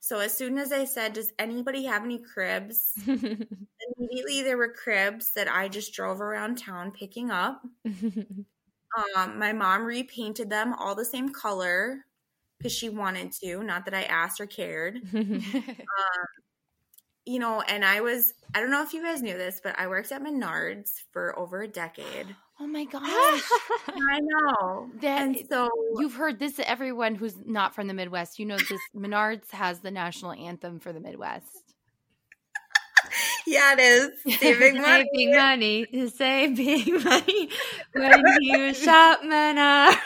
[0.05, 2.93] So, as soon as I said, Does anybody have any cribs?
[3.07, 7.63] immediately there were cribs that I just drove around town picking up.
[7.87, 12.05] um, my mom repainted them all the same color
[12.59, 14.97] because she wanted to, not that I asked or cared.
[15.15, 15.81] um,
[17.25, 19.87] you know, and I was, I don't know if you guys knew this, but I
[19.87, 22.37] worked at Menards for over a decade.
[22.61, 23.03] Oh my gosh.
[23.89, 24.91] I know.
[25.01, 28.81] That, and so you've heard this, everyone who's not from the Midwest, you know, this
[28.97, 31.75] Menards has the national anthem for the Midwest.
[33.47, 34.39] yeah, it is.
[34.39, 35.05] Saving money.
[35.13, 35.87] Saving money.
[36.09, 37.51] Saving money
[37.93, 39.97] when you shop Menards.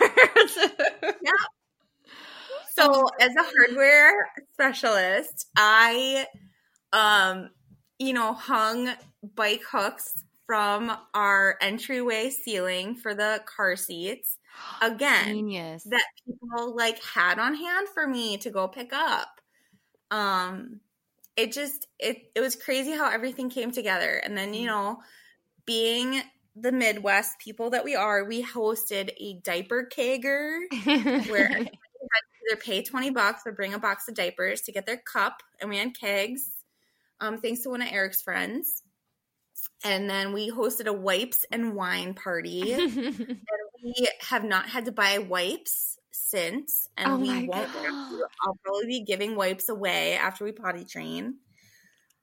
[1.23, 1.33] yeah.
[2.75, 6.27] So as a hardware specialist, I
[6.93, 7.51] um
[7.99, 8.95] you know hung
[9.35, 10.13] bike hooks
[10.49, 14.39] from our entryway ceiling for the car seats
[14.83, 15.85] again Genius.
[15.85, 19.29] that people like had on hand for me to go pick up
[20.11, 20.81] um
[21.37, 24.67] it just it it was crazy how everything came together and then you mm.
[24.67, 24.99] know
[25.65, 26.21] being
[26.57, 30.59] the midwest people that we are we hosted a diaper kegger
[31.31, 31.69] where
[32.49, 35.43] either pay 20 bucks or bring a box of diapers to get their cup.
[35.61, 36.51] And we had kegs,
[37.21, 38.83] um, thanks to one of Eric's friends.
[39.85, 42.73] And then we hosted a wipes and wine party.
[42.73, 43.39] and
[43.83, 46.89] we have not had to buy wipes since.
[46.97, 47.69] And oh we won't.
[48.43, 51.37] I'll probably be giving wipes away after we potty train.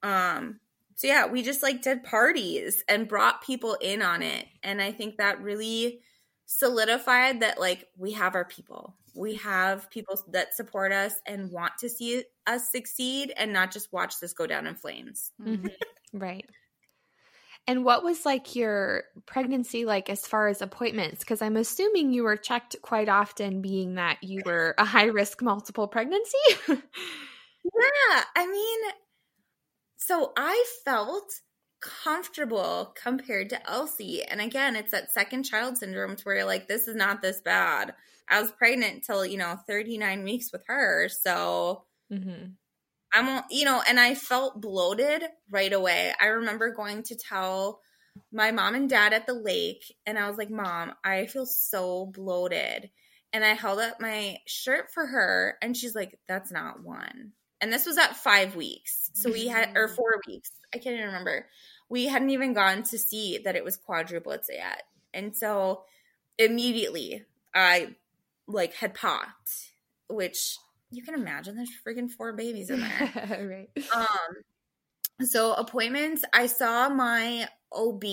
[0.03, 0.59] Um,
[0.95, 4.45] so yeah, we just like did parties and brought people in on it.
[4.63, 6.01] And I think that really
[6.45, 11.71] solidified that like we have our people we have people that support us and want
[11.79, 15.31] to see us succeed and not just watch this go down in flames.
[15.41, 15.67] Mm-hmm.
[16.13, 16.45] right.
[17.67, 21.19] And what was like your pregnancy like as far as appointments?
[21.19, 25.41] Because I'm assuming you were checked quite often, being that you were a high risk
[25.41, 26.37] multiple pregnancy.
[26.67, 26.77] yeah.
[28.35, 28.79] I mean,
[29.97, 31.41] so I felt
[31.81, 34.23] comfortable compared to Elsie.
[34.23, 37.41] And again, it's that second child syndrome to where you're like, this is not this
[37.41, 37.95] bad.
[38.27, 41.09] I was pregnant till, you know, 39 weeks with her.
[41.09, 42.51] So mm-hmm.
[43.13, 46.13] I'm, you know, and I felt bloated right away.
[46.19, 47.79] I remember going to tell
[48.31, 52.05] my mom and dad at the lake, and I was like, Mom, I feel so
[52.05, 52.89] bloated.
[53.33, 57.33] And I held up my shirt for her, and she's like, That's not one.
[57.61, 59.09] and this was at five weeks.
[59.13, 59.95] So we had, or mm.
[59.95, 60.51] four weeks.
[60.73, 61.47] I can't even remember.
[61.89, 64.83] We hadn't even gone to see that it was quadruplets yet.
[65.13, 65.83] And so
[66.37, 67.95] immediately I
[68.47, 69.71] like had popped,
[70.09, 70.57] which
[70.95, 73.67] you can imagine there's freaking four babies in there.
[73.75, 73.85] right.
[73.93, 78.03] Um, so appointments, I saw my OB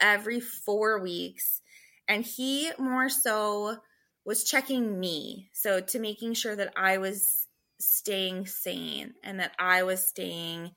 [0.00, 1.60] every four weeks,
[2.06, 3.76] and he more so
[4.24, 5.48] was checking me.
[5.52, 7.46] So to making sure that I was
[7.80, 10.72] staying sane and that I was staying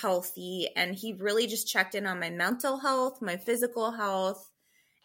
[0.00, 0.68] healthy.
[0.74, 4.50] And he really just checked in on my mental health, my physical health,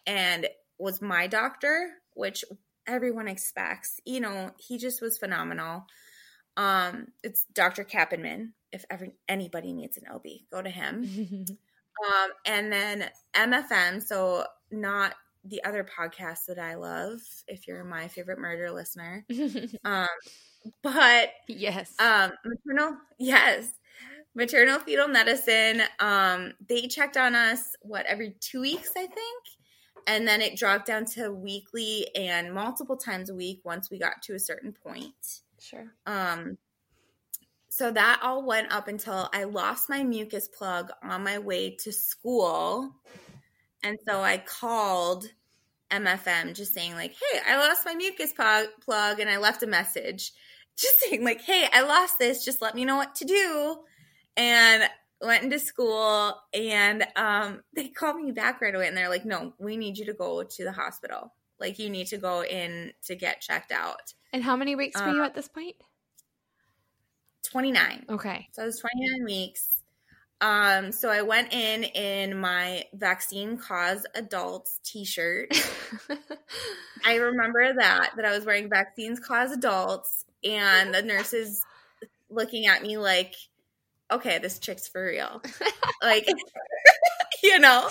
[0.06, 2.44] and was my doctor, which
[2.90, 4.00] everyone expects.
[4.04, 5.86] You know, he just was phenomenal.
[6.56, 7.84] Um, it's Dr.
[7.84, 8.50] Kappenman.
[8.72, 11.04] If ever anybody needs an OB, go to him.
[12.06, 18.08] um, and then MFM, so not the other podcast that I love, if you're my
[18.08, 19.24] favorite murder listener.
[19.84, 20.06] um,
[20.82, 23.72] but yes, um, maternal, yes,
[24.34, 25.82] maternal fetal medicine.
[25.98, 29.44] Um, they checked on us what every two weeks, I think,
[30.06, 34.22] and then it dropped down to weekly and multiple times a week once we got
[34.22, 35.40] to a certain point.
[35.58, 35.92] Sure.
[36.06, 36.58] Um,
[37.68, 41.92] so that all went up until I lost my mucus plug on my way to
[41.92, 42.90] school.
[43.82, 45.26] And so I called
[45.90, 50.32] MFM just saying, like, hey, I lost my mucus plug, and I left a message
[50.76, 52.44] just saying, like, hey, I lost this.
[52.44, 53.76] Just let me know what to do.
[54.36, 54.84] And
[55.20, 59.52] went into school and um, they called me back right away and they're like, no,
[59.58, 61.32] we need you to go to the hospital.
[61.58, 64.14] Like, you need to go in to get checked out.
[64.32, 65.76] And how many weeks um, were you um, at this point?
[67.50, 68.06] 29.
[68.10, 68.48] Okay.
[68.52, 69.80] So it was 29 weeks.
[70.40, 75.52] Um, so I went in in my vaccine cause adults t-shirt.
[77.04, 81.60] I remember that that I was wearing vaccines cause adults and the nurses
[82.30, 83.34] looking at me like,
[84.10, 85.42] okay, this chick's for real.
[86.02, 86.26] like,
[87.42, 87.88] you know?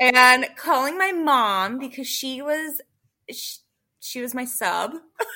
[0.00, 2.80] and calling my mom because she was,
[3.30, 3.58] she,
[4.00, 4.94] she was my sub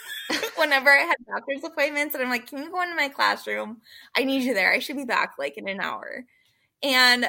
[0.56, 2.14] whenever I had doctor's appointments.
[2.14, 3.78] And I'm like, can you go into my classroom?
[4.16, 4.72] I need you there.
[4.72, 6.24] I should be back like in an hour.
[6.82, 7.26] And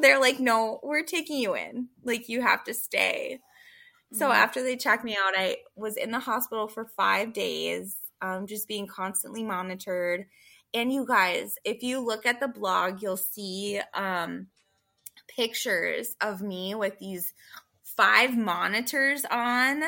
[0.00, 1.88] they're like, no, we're taking you in.
[2.04, 3.40] Like, you have to stay.
[4.12, 4.32] So mm-hmm.
[4.32, 8.66] after they checked me out, I was in the hospital for five days, um, just
[8.66, 10.26] being constantly monitored.
[10.74, 14.48] And you guys, if you look at the blog, you'll see um,
[15.28, 17.32] pictures of me with these
[17.84, 19.82] five monitors on.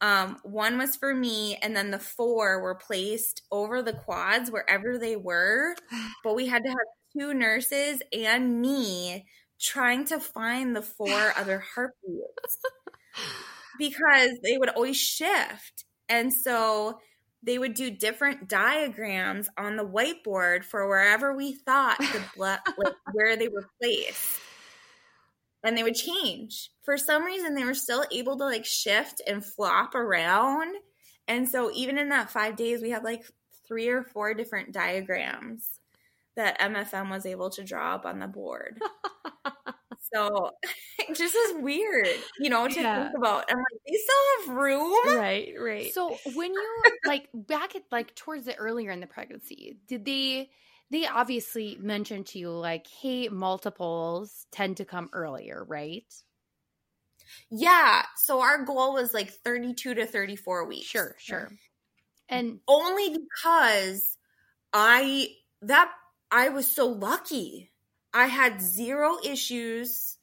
[0.00, 4.98] Um, one was for me, and then the four were placed over the quads wherever
[4.98, 5.76] they were.
[6.24, 6.78] But we had to have
[7.16, 9.26] two nurses and me
[9.60, 12.58] trying to find the four other heartbeats
[13.78, 15.84] because they would always shift.
[16.08, 16.98] And so
[17.42, 22.94] they would do different diagrams on the whiteboard for wherever we thought the blood, like
[23.12, 24.38] where they were placed.
[25.64, 26.70] And they would change.
[26.82, 30.74] For some reason, they were still able to like shift and flop around.
[31.28, 33.24] And so, even in that five days, we had like
[33.66, 35.78] three or four different diagrams
[36.34, 38.80] that MFM was able to draw up on the board.
[40.14, 40.50] So
[40.98, 43.04] it just is weird, you know, to yeah.
[43.04, 43.44] think about.
[43.50, 45.16] I'm like, they still have room.
[45.18, 45.92] Right, right.
[45.92, 50.50] So when you like back at like towards the earlier in the pregnancy, did they
[50.90, 56.04] they obviously mentioned to you like, hey, multiples tend to come earlier, right?
[57.50, 58.02] Yeah.
[58.16, 60.86] So our goal was like 32 to 34 weeks.
[60.86, 61.50] Sure, sure.
[62.28, 64.18] And only because
[64.72, 65.28] I
[65.62, 65.90] that
[66.30, 67.71] I was so lucky
[68.14, 70.18] I had zero issues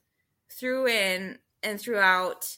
[0.52, 2.58] through in and throughout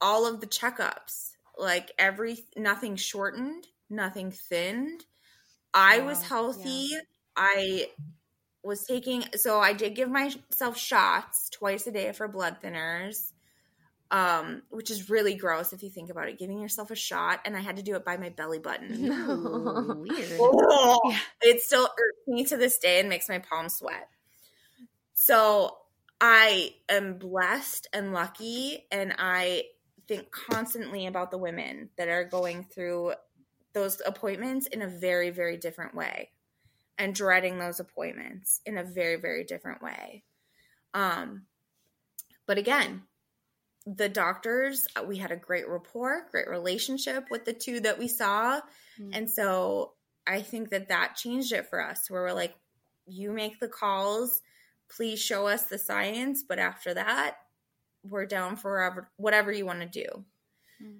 [0.00, 1.32] all of the checkups.
[1.56, 5.04] Like every nothing shortened, nothing thinned.
[5.72, 6.88] I was healthy.
[6.90, 7.00] Yeah.
[7.36, 7.86] I
[8.62, 13.30] was taking so I did give myself shots twice a day for blood thinners.
[14.10, 16.38] Um, which is really gross if you think about it.
[16.38, 19.10] Giving yourself a shot, and I had to do it by my belly button.
[19.10, 20.38] Ooh, weird.
[20.38, 21.18] Oh, yeah.
[21.40, 24.08] It still irks me to this day and makes my palms sweat.
[25.24, 25.74] So
[26.20, 29.62] I am blessed and lucky, and I
[30.06, 33.14] think constantly about the women that are going through
[33.72, 36.28] those appointments in a very, very different way
[36.98, 40.24] and dreading those appointments in a very, very different way.
[40.92, 41.46] Um,
[42.46, 43.04] but again,
[43.86, 48.08] the doctors, uh, we had a great rapport, great relationship with the two that we
[48.08, 48.60] saw.
[49.00, 49.10] Mm-hmm.
[49.14, 49.94] And so
[50.26, 52.54] I think that that changed it for us where we're like,
[53.06, 54.42] you make the calls
[54.96, 56.42] please show us the science.
[56.46, 57.36] But after that,
[58.02, 60.24] we're down for whatever, you want to do.
[60.80, 60.98] Hmm.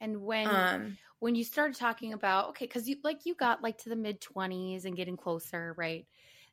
[0.00, 3.78] And when um, when you started talking about okay, because you like you got like
[3.78, 6.06] to the mid twenties and getting closer, right?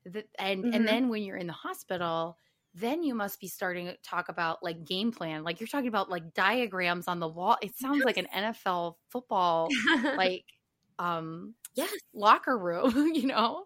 [0.05, 0.73] The, and mm-hmm.
[0.73, 2.38] and then when you're in the hospital,
[2.75, 5.43] then you must be starting to talk about like game plan.
[5.43, 7.58] Like you're talking about like diagrams on the wall.
[7.62, 9.69] It sounds like an NFL football
[10.15, 10.45] like
[10.99, 13.65] um yes locker room, you know?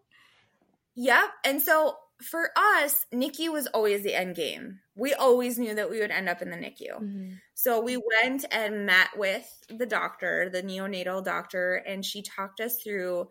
[0.95, 1.29] Yep.
[1.43, 4.79] And so for us, NICU was always the end game.
[4.95, 7.01] We always knew that we would end up in the NICU.
[7.01, 7.31] Mm-hmm.
[7.53, 12.81] So we went and met with the doctor, the neonatal doctor, and she talked us
[12.81, 13.29] through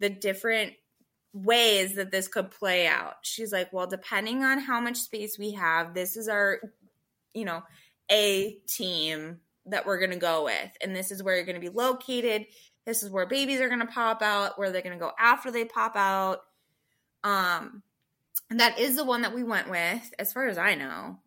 [0.00, 0.72] the different
[1.32, 3.16] ways that this could play out.
[3.22, 6.60] She's like, well, depending on how much space we have, this is our,
[7.34, 7.62] you know,
[8.10, 10.76] A team that we're going to go with.
[10.82, 12.46] And this is where you're going to be located.
[12.84, 15.50] This is where babies are going to pop out, where they're going to go after
[15.50, 16.40] they pop out.
[17.24, 17.82] Um,
[18.50, 21.18] that is the one that we went with, as far as I know.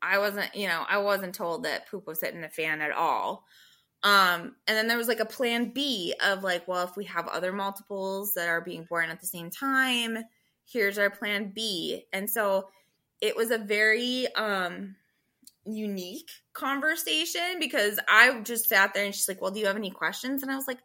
[0.00, 3.44] I wasn't, you know, I wasn't told that poop was hitting the fan at all.
[4.04, 7.26] Um, and then there was like a plan B of like, well, if we have
[7.26, 10.18] other multiples that are being born at the same time,
[10.70, 12.04] here's our plan B.
[12.12, 12.68] And so
[13.20, 14.94] it was a very um
[15.64, 19.90] unique conversation because I just sat there and she's like, Well, do you have any
[19.90, 20.42] questions?
[20.42, 20.78] And I was like,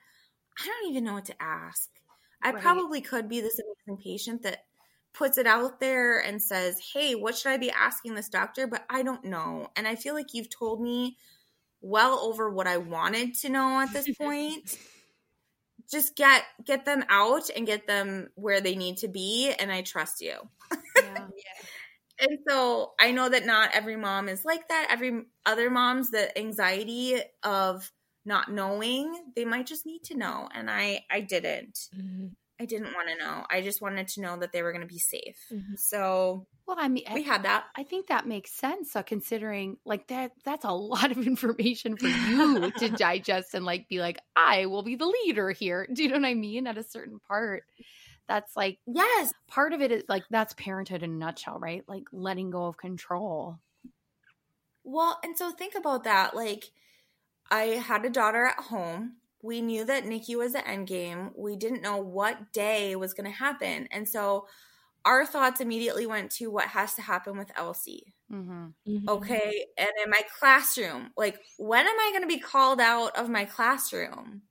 [0.59, 1.89] I don't even know what to ask.
[2.41, 2.61] I right.
[2.61, 4.65] probably could be this amazing patient that
[5.13, 8.67] puts it out there and says, Hey, what should I be asking this doctor?
[8.67, 9.69] But I don't know.
[9.75, 11.17] And I feel like you've told me
[11.81, 14.77] well over what I wanted to know at this point.
[15.91, 19.81] Just get get them out and get them where they need to be and I
[19.81, 20.35] trust you.
[20.95, 21.27] Yeah.
[22.19, 24.87] and so I know that not every mom is like that.
[24.89, 27.91] Every other mom's the anxiety of
[28.25, 31.89] not knowing, they might just need to know and I I didn't.
[31.95, 32.27] Mm-hmm.
[32.63, 33.43] I didn't want to know.
[33.51, 35.37] I just wanted to know that they were going to be safe.
[35.51, 35.75] Mm-hmm.
[35.75, 37.65] So, well, I mean, we I, had that.
[37.75, 38.95] I think that makes sense.
[38.95, 43.89] Uh, considering like that, that's a lot of information for you to digest and like
[43.89, 45.85] be like, I will be the leader here.
[45.93, 46.65] Do you know what I mean?
[46.65, 47.63] At a certain part,
[48.29, 51.83] that's like, yes, part of it is like that's parenthood in a nutshell, right?
[51.85, 53.59] Like letting go of control.
[54.85, 56.33] Well, and so think about that.
[56.33, 56.63] Like,
[57.51, 61.31] I had a daughter at home we knew that NICU was the end game.
[61.35, 63.87] We didn't know what day was going to happen.
[63.91, 64.47] And so
[65.05, 68.15] our thoughts immediately went to what has to happen with Elsie.
[68.31, 68.67] Mm-hmm.
[68.87, 69.09] Mm-hmm.
[69.09, 69.65] Okay.
[69.77, 73.43] And in my classroom, like, when am I going to be called out of my
[73.43, 74.43] classroom?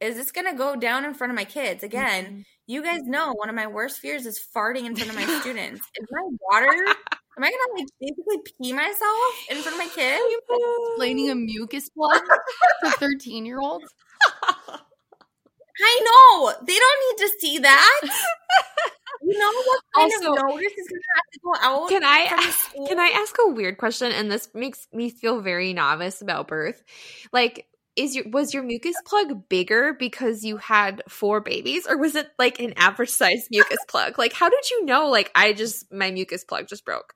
[0.00, 1.82] Is this going to go down in front of my kids?
[1.82, 2.40] Again, mm-hmm.
[2.68, 5.80] you guys know one of my worst fears is farting in front of my students.
[5.96, 6.94] Is my water
[7.38, 10.22] Am I gonna like basically pee myself in front of my kids?
[10.88, 12.22] Explaining a mucus plug
[12.82, 13.84] to thirteen year olds.
[15.82, 18.00] I know they don't need to see that.
[19.22, 21.88] you know what kind also, of notice is gonna have to go out?
[21.88, 22.54] Can I
[22.88, 24.12] can I ask a weird question?
[24.12, 26.82] And this makes me feel very novice about birth.
[27.32, 32.14] Like, is your was your mucus plug bigger because you had four babies, or was
[32.14, 34.18] it like an average size mucus plug?
[34.18, 35.08] Like, how did you know?
[35.08, 37.14] Like, I just my mucus plug just broke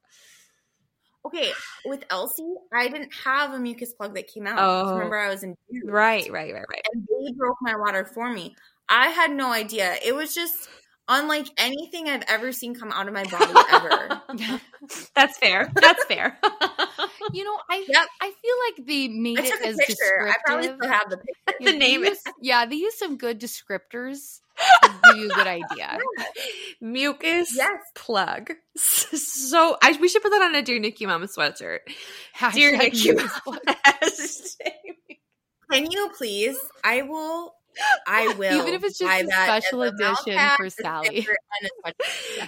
[1.26, 1.50] okay,
[1.85, 4.59] with Elsie, I didn't have a mucus plug that came out.
[4.59, 6.83] Oh, remember, I was in right, right, right, right.
[6.92, 8.54] And they broke my water for me.
[8.88, 9.96] I had no idea.
[10.04, 10.68] It was just
[11.11, 14.22] unlike anything I've ever seen come out of my body ever.
[15.14, 15.70] That's fair.
[15.74, 16.38] That's fair.
[17.33, 18.06] you know, I yep.
[18.20, 19.94] I feel like they made I it as picture.
[19.94, 20.28] descriptive.
[20.28, 21.72] I probably still have the picture.
[21.72, 22.64] the name is yeah.
[22.64, 24.40] They use some good descriptors
[25.04, 25.98] give you a good idea.
[26.80, 27.82] Mucus yes.
[27.94, 28.52] plug.
[28.76, 31.80] So I we should put that on a Dear NICU Mama sweatshirt.
[32.36, 33.28] Hashtag Dear NICU
[35.70, 36.58] Can you please?
[36.82, 37.54] I will
[38.06, 38.60] I will.
[38.60, 41.26] Even if it's just a special edition for Sally.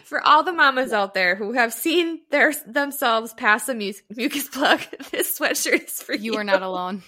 [0.04, 4.48] For all the mamas out there who have seen their themselves pass a mu- mucus
[4.48, 6.32] plug, this sweatshirt is for you.
[6.32, 7.02] You are not alone.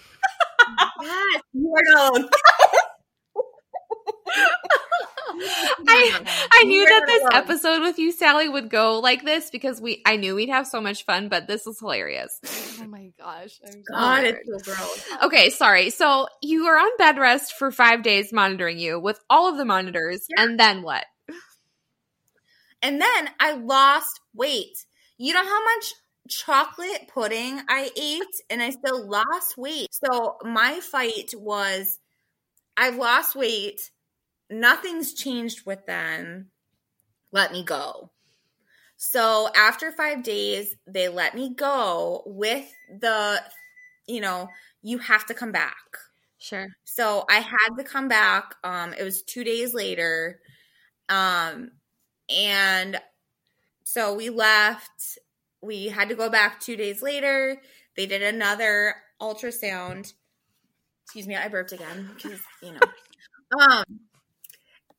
[1.03, 2.29] yes, you are not alone.
[5.87, 10.03] I I knew that this episode with you, Sally, would go like this because we
[10.07, 12.41] I knew we'd have so much fun, but this is hilarious.
[12.85, 13.61] Oh my gosh.
[13.65, 15.05] I'm God, it's so gross.
[15.23, 15.91] Okay, sorry.
[15.91, 19.65] So you are on bed rest for five days monitoring you with all of the
[19.65, 20.43] monitors, yeah.
[20.43, 21.05] and then what?
[22.83, 24.85] And then I lost weight.
[25.17, 25.95] You know how much
[26.29, 29.89] chocolate pudding I ate and I still lost weight.
[29.93, 31.99] So my fight was
[32.77, 33.81] I've lost weight
[34.51, 36.49] nothing's changed with them.
[37.33, 38.11] Let me go.
[38.97, 43.43] So after five days, they let me go with the,
[44.07, 44.49] you know,
[44.83, 45.77] you have to come back.
[46.39, 46.69] Sure.
[46.85, 48.55] So I had to come back.
[48.63, 50.41] Um, it was two days later.
[51.09, 51.73] Um,
[52.29, 53.01] and
[53.85, 55.19] so we left.
[55.63, 57.61] We had to go back two days later.
[57.97, 60.13] They did another ultrasound.
[61.05, 62.81] excuse me, I burped again because you know.
[63.61, 63.85] Um,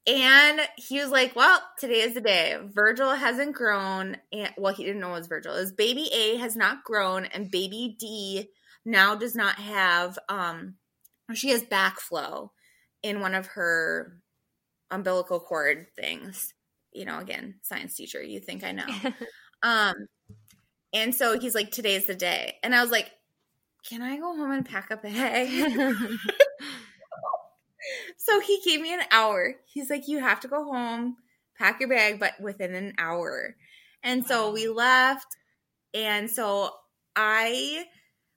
[0.07, 2.57] and he was like, "Well, today is the day.
[2.63, 5.55] Virgil hasn't grown, and well, he didn't know it was Virgil.
[5.55, 8.49] His baby A has not grown, and baby D
[8.85, 10.75] now does not have um,
[11.33, 12.49] she has backflow
[13.01, 14.19] in one of her
[14.91, 16.53] umbilical cord things.
[16.91, 18.85] You know, again, science teacher, you think I know.
[19.63, 19.95] um,
[20.93, 23.11] and so he's like, "Today's the day," and I was like,
[23.89, 25.49] "Can I go home and pack up a bag?"
[28.17, 29.55] so he gave me an hour.
[29.65, 31.17] He's like, you have to go home,
[31.57, 33.55] pack your bag, but within an hour.
[34.03, 35.27] And so we left.
[35.93, 36.71] And so
[37.15, 37.85] I,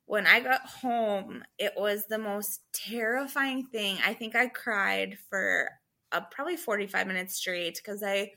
[0.07, 3.99] when I got home, it was the most terrifying thing.
[4.05, 5.69] I think I cried for
[6.13, 8.33] uh, probably 45 minutes straight because I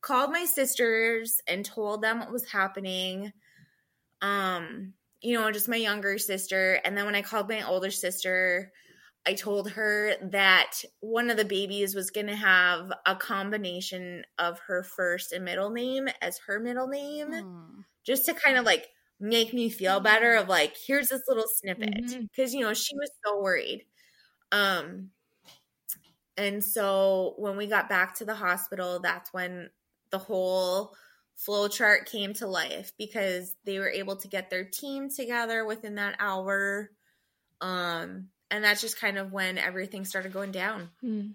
[0.00, 3.32] called my sisters and told them what was happening.
[4.22, 6.80] Um, you know, just my younger sister.
[6.84, 8.72] And then when I called my older sister,
[9.26, 14.58] I told her that one of the babies was going to have a combination of
[14.60, 17.84] her first and middle name as her middle name, mm.
[18.04, 18.88] just to kind of like
[19.20, 22.58] make me feel better of like here's this little snippet because mm-hmm.
[22.58, 23.84] you know she was so worried.
[24.50, 25.10] Um
[26.38, 29.68] and so when we got back to the hospital, that's when
[30.10, 30.94] the whole
[31.36, 35.96] flow chart came to life because they were able to get their team together within
[35.96, 36.90] that hour.
[37.60, 40.90] Um and that's just kind of when everything started going down.
[41.04, 41.34] Mm.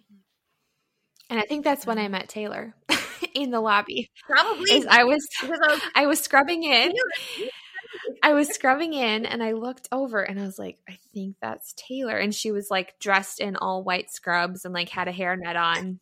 [1.29, 2.75] And I think that's when I met Taylor
[3.33, 4.09] in the lobby.
[4.27, 4.71] Probably.
[4.87, 6.93] I was, I was I was scrubbing in.
[8.23, 11.73] I was scrubbing in and I looked over and I was like, I think that's
[11.73, 12.17] Taylor.
[12.17, 15.99] And she was like dressed in all white scrubs and like had a hairnet on.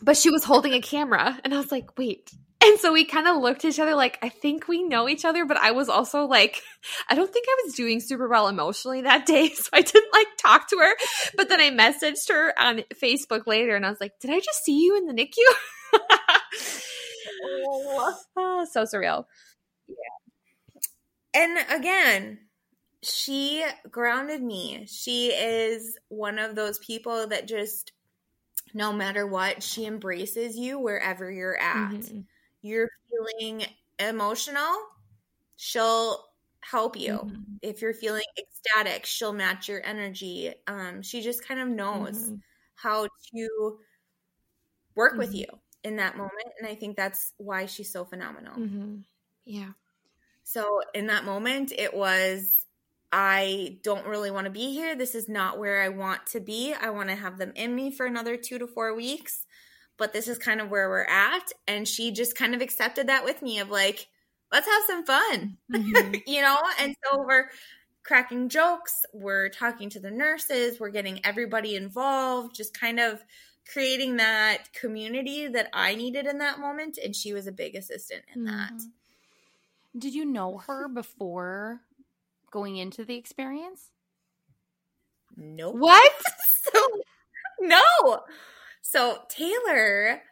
[0.00, 1.38] But she was holding a camera.
[1.44, 2.30] And I was like, wait,
[2.62, 5.24] and so we kind of looked at each other like, I think we know each
[5.24, 6.62] other, but I was also like,
[7.10, 9.50] I don't think I was doing super well emotionally that day.
[9.56, 10.94] So I didn't like talk to her.
[11.36, 14.64] But then I messaged her on Facebook later and I was like, Did I just
[14.64, 16.00] see you in the NICU?
[18.36, 19.24] oh, so surreal.
[19.88, 19.94] Yeah.
[21.34, 22.38] And again,
[23.02, 24.86] she grounded me.
[24.88, 27.92] She is one of those people that just,
[28.72, 31.90] no matter what, she embraces you wherever you're at.
[31.90, 32.20] Mm-hmm
[32.66, 33.64] you're feeling
[33.98, 34.74] emotional,
[35.56, 36.24] she'll
[36.60, 37.12] help you.
[37.12, 37.42] Mm-hmm.
[37.62, 40.52] If you're feeling ecstatic, she'll match your energy.
[40.66, 42.34] Um, she just kind of knows mm-hmm.
[42.74, 43.78] how to
[44.94, 45.18] work mm-hmm.
[45.18, 45.46] with you
[45.84, 46.48] in that moment.
[46.58, 48.56] And I think that's why she's so phenomenal.
[48.56, 48.96] Mm-hmm.
[49.44, 49.70] Yeah.
[50.42, 52.66] So in that moment, it was,
[53.12, 54.96] I don't really want to be here.
[54.96, 56.74] This is not where I want to be.
[56.74, 59.45] I want to have them in me for another two to four weeks
[59.98, 61.52] but this is kind of where we're at.
[61.66, 64.08] And she just kind of accepted that with me of like,
[64.52, 66.14] let's have some fun, mm-hmm.
[66.26, 66.58] you know?
[66.80, 67.46] And so we're
[68.02, 73.24] cracking jokes, we're talking to the nurses, we're getting everybody involved, just kind of
[73.72, 76.98] creating that community that I needed in that moment.
[77.02, 78.56] And she was a big assistant in mm-hmm.
[78.56, 78.82] that.
[79.98, 81.80] Did you know her before
[82.50, 83.90] going into the experience?
[85.36, 85.74] Nope.
[85.76, 86.12] What?
[86.72, 86.80] so,
[87.60, 88.22] no.
[88.88, 90.22] So, Taylor,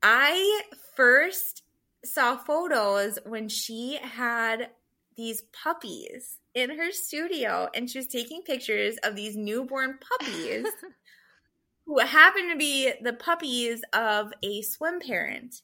[0.00, 0.62] I
[0.94, 1.64] first
[2.04, 4.68] saw photos when she had
[5.16, 10.64] these puppies in her studio and she was taking pictures of these newborn puppies
[11.86, 15.62] who happened to be the puppies of a swim parent.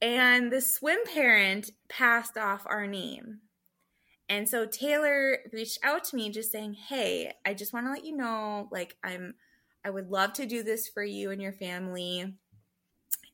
[0.00, 3.42] And the swim parent passed off our name.
[4.28, 8.04] And so Taylor reached out to me just saying, Hey, I just want to let
[8.04, 9.34] you know, like, I'm
[9.84, 12.34] I would love to do this for you and your family.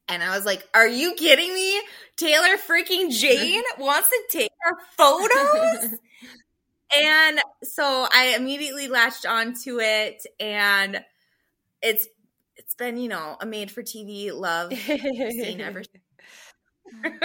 [0.09, 1.81] And I was like, Are you kidding me?
[2.17, 5.99] Taylor freaking Jane wants to take our photos?
[6.97, 11.05] and so I immediately latched onto it and
[11.83, 12.09] it's
[12.57, 15.83] it's been, you know, a made for TV love scene ever
[17.03, 17.21] since.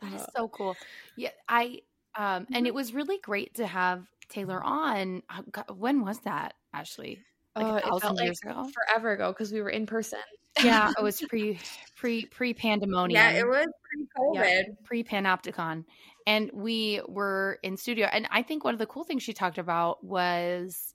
[0.00, 0.76] That is so cool.
[1.16, 1.80] Yeah, I
[2.14, 2.76] um and it mm-hmm.
[2.76, 5.22] was really great to have Taylor on.
[5.30, 7.20] Uh, when was that, Ashley?
[7.56, 10.18] Like oh, a thousand years like ago, forever ago, because we were in person.
[10.62, 11.58] Yeah, it was pre
[11.96, 13.20] pre pre pandemonium.
[13.20, 15.84] Yeah, it was pre COVID, yeah, pre panopticon,
[16.26, 18.06] and we were in studio.
[18.10, 20.94] And I think one of the cool things she talked about was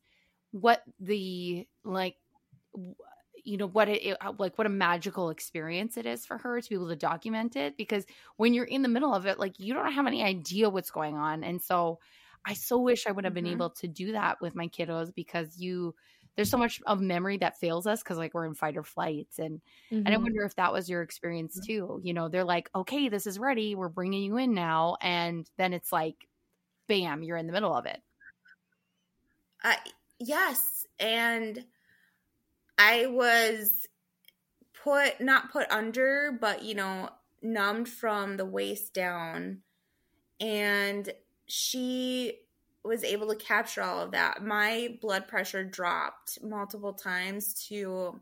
[0.52, 2.16] what the like
[3.44, 6.70] you know what it, it, like what a magical experience it is for her to
[6.70, 8.06] be able to document it because
[8.38, 11.16] when you're in the middle of it like you don't have any idea what's going
[11.16, 11.98] on and so
[12.46, 13.54] i so wish i would have been mm-hmm.
[13.54, 15.96] able to do that with my kiddos because you
[16.36, 19.40] there's so much of memory that fails us because like we're in fight or flights
[19.40, 19.62] and
[19.92, 19.98] mm-hmm.
[19.98, 20.24] and i mm-hmm.
[20.24, 23.76] wonder if that was your experience too you know they're like okay this is ready
[23.76, 26.16] we're bringing you in now and then it's like
[26.88, 28.02] bam you're in the middle of it
[29.64, 29.76] uh,
[30.20, 30.86] yes.
[31.00, 31.66] And
[32.78, 33.88] I was
[34.84, 37.10] put, not put under, but, you know,
[37.42, 39.60] numbed from the waist down.
[40.40, 41.12] And
[41.46, 42.40] she
[42.84, 44.44] was able to capture all of that.
[44.44, 48.20] My blood pressure dropped multiple times to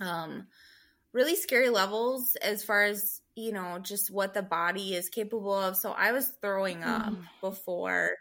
[0.00, 0.46] um,
[1.12, 5.76] really scary levels as far as, you know, just what the body is capable of.
[5.76, 7.22] So I was throwing up mm.
[7.40, 8.16] before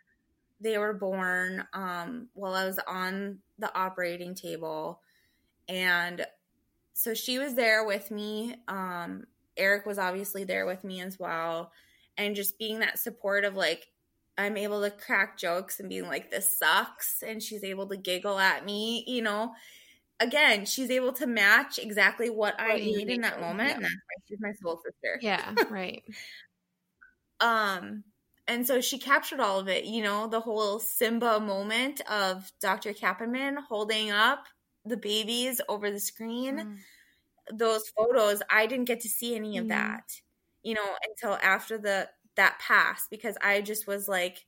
[0.61, 5.01] they were born um, while I was on the operating table.
[5.67, 6.25] And
[6.93, 8.55] so she was there with me.
[8.67, 9.25] Um,
[9.57, 11.71] Eric was obviously there with me as well.
[12.17, 13.87] And just being that support of like,
[14.37, 17.23] I'm able to crack jokes and being like, this sucks.
[17.25, 19.53] And she's able to giggle at me, you know.
[20.19, 23.69] Again, she's able to match exactly what, what I need in that moment.
[23.69, 23.75] Yeah.
[23.75, 25.19] And that's why she's my soul sister.
[25.21, 26.03] Yeah, right.
[27.39, 28.03] um,
[28.47, 32.93] and so she captured all of it, you know, the whole Simba moment of Dr.
[32.93, 34.45] Kappenman holding up
[34.85, 36.57] the babies over the screen.
[36.57, 36.77] Mm.
[37.57, 39.69] Those photos, I didn't get to see any of mm.
[39.69, 40.21] that,
[40.63, 44.45] you know, until after the that pass because I just was like,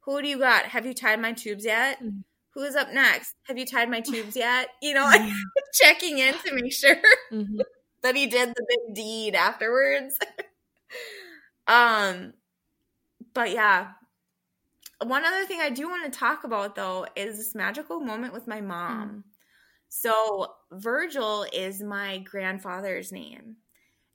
[0.00, 0.64] who do you got?
[0.66, 2.02] Have you tied my tubes yet?
[2.02, 2.22] Mm.
[2.54, 3.34] Who's up next?
[3.46, 4.68] Have you tied my tubes yet?
[4.80, 5.30] You know, like
[5.74, 6.96] checking in to make sure
[7.32, 7.60] mm-hmm.
[8.02, 10.18] that he did the big deed afterwards.
[11.66, 12.32] um,
[13.34, 13.88] but yeah,
[15.04, 18.46] one other thing I do want to talk about though is this magical moment with
[18.46, 19.08] my mom.
[19.08, 19.22] Mm.
[19.94, 23.56] So, Virgil is my grandfather's name,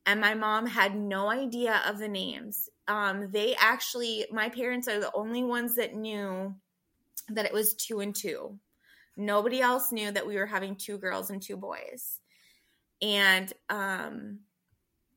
[0.08, 2.68] and my mom had no idea of the names.
[2.88, 6.56] Um, they actually, my parents are the only ones that knew
[7.30, 8.58] that it was two and two.
[9.16, 12.20] Nobody else knew that we were having two girls and two boys.
[13.02, 14.40] And um,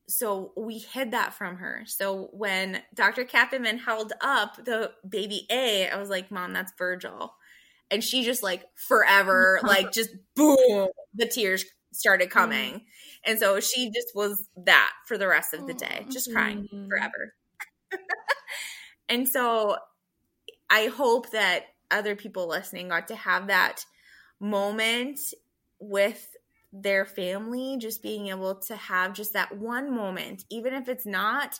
[0.07, 1.83] so we hid that from her.
[1.85, 3.23] So when Dr.
[3.25, 7.33] Kappenman held up the baby A, I was like, Mom, that's Virgil.
[7.89, 12.73] And she just like forever, like just boom, the tears started coming.
[12.73, 12.81] Mm.
[13.25, 16.87] And so she just was that for the rest of the day, just crying mm.
[16.87, 17.33] forever.
[19.09, 19.77] and so
[20.69, 23.85] I hope that other people listening got to have that
[24.39, 25.19] moment
[25.79, 26.35] with
[26.73, 31.59] their family, just being able to have just that one moment, even if it's not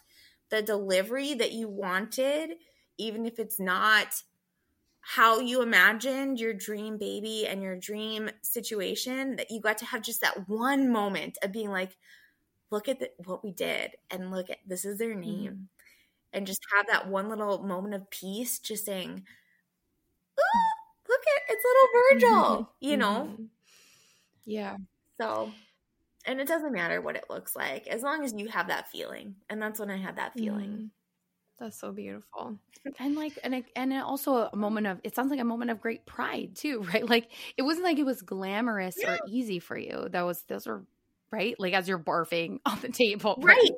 [0.50, 2.52] the delivery that you wanted,
[2.98, 4.24] even if it's not
[5.02, 10.02] how you imagined your dream baby and your dream situation, that you got to have
[10.02, 11.98] just that one moment of being like,
[12.72, 15.52] look at the, what we did and look at this is their name.
[15.52, 15.81] Mm-hmm.
[16.32, 16.38] Mm-hmm.
[16.38, 19.24] And just have that one little moment of peace, just saying,
[20.40, 20.70] oh,
[21.10, 22.64] look at it's little Virgil, mm-hmm.
[22.80, 23.30] you know?
[23.32, 23.44] Mm-hmm.
[24.46, 24.78] Yeah.
[25.20, 25.52] So,
[26.26, 29.36] and it doesn't matter what it looks like as long as you have that feeling.
[29.50, 30.70] And that's when I had that feeling.
[30.70, 30.90] Mm.
[31.62, 32.58] That's so beautiful.
[32.98, 36.08] And like and and also a moment of it sounds like a moment of great
[36.08, 37.08] pride too, right?
[37.08, 39.14] Like it wasn't like it was glamorous yeah.
[39.14, 40.08] or easy for you.
[40.10, 40.84] That was those were
[41.32, 41.56] right?
[41.60, 43.36] Like as you're barfing on the table.
[43.38, 43.58] Right.
[43.58, 43.72] right.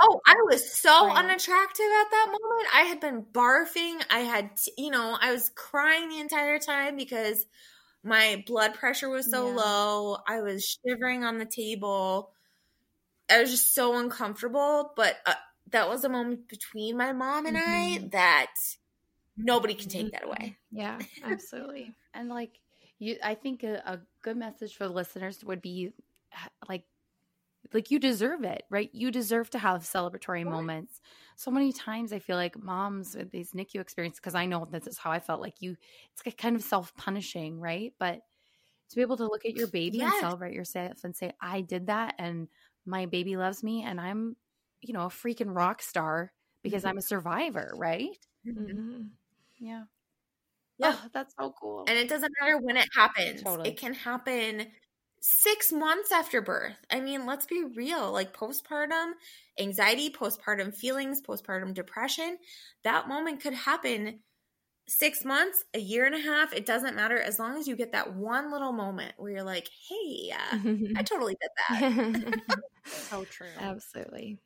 [0.00, 2.68] Oh, I was so unattractive at that moment.
[2.74, 4.00] I had been barfing.
[4.10, 7.44] I had, you know, I was crying the entire time because
[8.04, 9.54] my blood pressure was so yeah.
[9.54, 10.16] low.
[10.26, 12.30] I was shivering on the table.
[13.30, 14.92] I was just so uncomfortable.
[14.94, 15.34] But uh,
[15.70, 18.04] that was a moment between my mom and mm-hmm.
[18.04, 18.52] I that
[19.36, 20.56] nobody can take that away.
[20.72, 20.78] Mm-hmm.
[20.78, 21.92] Yeah, absolutely.
[22.14, 22.52] and like
[22.98, 25.92] you, I think a, a good message for the listeners would be
[26.68, 26.84] like
[27.72, 28.90] like you deserve it, right?
[28.92, 31.00] You deserve to have celebratory moments.
[31.36, 34.86] So many times I feel like moms with these NICU experiences, because I know this
[34.86, 35.76] is how I felt like you,
[36.14, 37.92] it's kind of self punishing, right?
[37.98, 38.20] But
[38.90, 40.12] to be able to look at your baby yes.
[40.12, 42.48] and celebrate yourself and say, I did that and
[42.86, 44.36] my baby loves me and I'm,
[44.80, 46.90] you know, a freaking rock star because mm-hmm.
[46.90, 48.18] I'm a survivor, right?
[48.46, 49.02] Mm-hmm.
[49.58, 49.84] Yeah.
[50.78, 51.84] Yeah, oh, that's so cool.
[51.88, 53.42] And it doesn't matter when it happens.
[53.42, 53.70] Totally.
[53.70, 54.68] It can happen
[55.20, 56.76] six months after birth.
[56.90, 59.12] I mean, let's be real like postpartum
[59.58, 62.38] anxiety, postpartum feelings, postpartum depression,
[62.84, 64.20] that moment could happen
[64.88, 66.52] six months, a year and a half.
[66.52, 69.68] It doesn't matter as long as you get that one little moment where you're like,
[69.88, 70.58] hey, uh,
[70.96, 72.58] I totally did that.
[72.84, 73.46] so true.
[73.58, 74.38] Absolutely.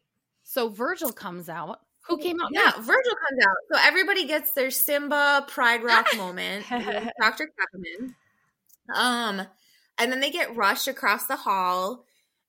[0.43, 1.81] So Virgil comes out.
[2.09, 2.49] Who came out?
[2.53, 3.57] Yeah, Virgil comes out.
[3.73, 6.67] So everybody gets their Simba Pride Rock moment.
[6.69, 7.49] Dr.
[7.49, 8.15] Kappenman.
[8.93, 9.47] Um,
[10.03, 12.05] and then they get rushed across the hall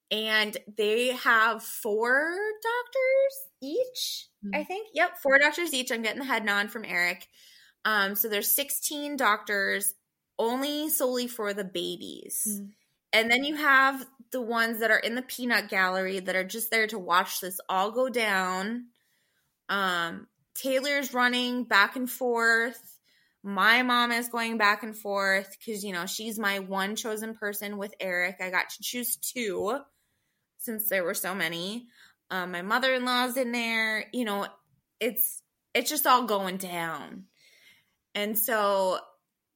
[0.09, 4.55] and they have four doctors each, mm-hmm.
[4.55, 4.89] I think.
[4.93, 5.91] Yep, four doctors each.
[5.91, 7.27] I'm getting the head nod from Eric.
[7.85, 9.93] Um, so there's 16 doctors
[10.39, 12.43] only solely for the babies.
[12.49, 12.65] Mm-hmm.
[13.13, 16.71] And then you have the ones that are in the peanut gallery that are just
[16.71, 18.85] there to watch this all go down.
[19.69, 22.92] Um, Taylor's running back and forth
[23.43, 27.77] My mom is going back and forth because, you know, she's my one chosen person
[27.77, 28.37] with Eric.
[28.41, 29.79] I got to choose two
[30.59, 31.87] since there were so many.
[32.31, 34.05] Um, my mother in law's in there.
[34.13, 34.47] You know,
[34.99, 35.41] it's
[35.73, 37.25] it's just all going down.
[38.15, 38.99] And so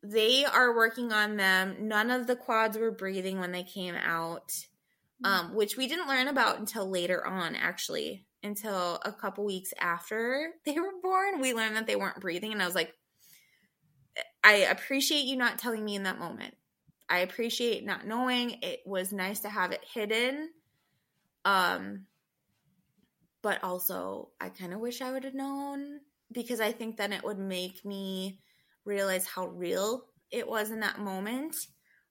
[0.03, 1.88] they are working on them.
[1.88, 4.51] None of the quads were breathing when they came out,
[5.23, 10.51] um, which we didn't learn about until later on, actually, until a couple weeks after
[10.65, 11.39] they were born.
[11.39, 12.93] We learned that they weren't breathing, and I was like,
[14.43, 16.55] I appreciate you not telling me in that moment.
[17.09, 18.59] I appreciate not knowing.
[18.61, 20.49] It was nice to have it hidden.
[21.45, 22.05] Um,
[23.41, 25.99] but also, I kind of wish I would have known
[26.32, 28.39] because I think then it would make me
[28.84, 31.55] realize how real it was in that moment.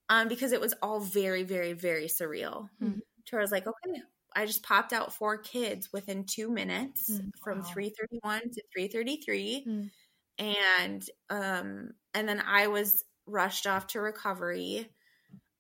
[0.09, 2.69] Um, because it was all very, very, very surreal.
[2.83, 2.99] Mm-hmm.
[3.31, 4.01] Where I was like, okay,
[4.37, 9.65] I just popped out four kids within two minutes mm, from 331 to 333.
[9.67, 9.91] Mm.
[10.39, 14.89] And um and then I was rushed off to recovery.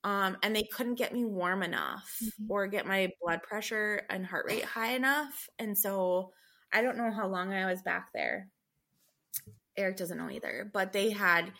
[0.05, 2.45] Um, and they couldn't get me warm enough mm-hmm.
[2.49, 5.49] or get my blood pressure and heart rate high enough.
[5.59, 6.31] And so
[6.73, 8.49] I don't know how long I was back there.
[9.77, 11.53] Eric doesn't know either, but they had,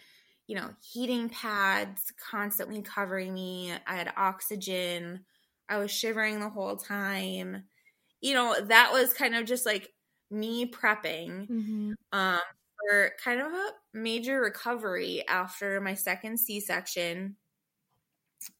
[0.47, 3.73] you know, heating pads constantly covering me.
[3.87, 5.25] I had oxygen.
[5.69, 7.65] I was shivering the whole time.
[8.21, 9.89] You know, that was kind of just like
[10.31, 11.93] me prepping mm-hmm.
[12.13, 12.41] um,
[12.87, 17.37] for kind of a major recovery after my second C section.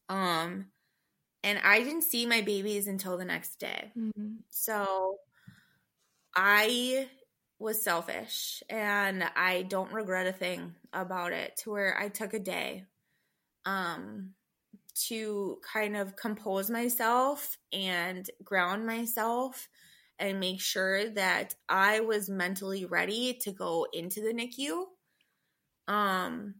[0.09, 0.67] Um,
[1.43, 3.91] and I didn't see my babies until the next day.
[3.97, 4.37] Mm-hmm.
[4.49, 5.17] So
[6.35, 7.07] I
[7.59, 12.39] was selfish and I don't regret a thing about it to where I took a
[12.39, 12.85] day
[13.65, 14.33] um
[15.07, 19.67] to kind of compose myself and ground myself
[20.19, 24.85] and make sure that I was mentally ready to go into the NICU.
[25.87, 26.55] Um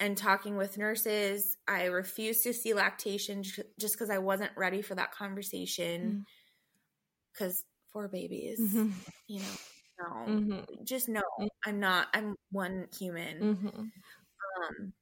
[0.00, 4.94] and talking with nurses, I refused to see lactation just because I wasn't ready for
[4.94, 6.24] that conversation.
[7.32, 7.64] Because mm.
[7.92, 8.90] for babies, mm-hmm.
[9.26, 9.46] you know,
[10.00, 10.84] no, mm-hmm.
[10.84, 11.48] just no, mm.
[11.66, 12.06] I'm not.
[12.14, 13.40] I'm one human.
[13.40, 13.68] Mm-hmm.
[13.68, 14.92] Um,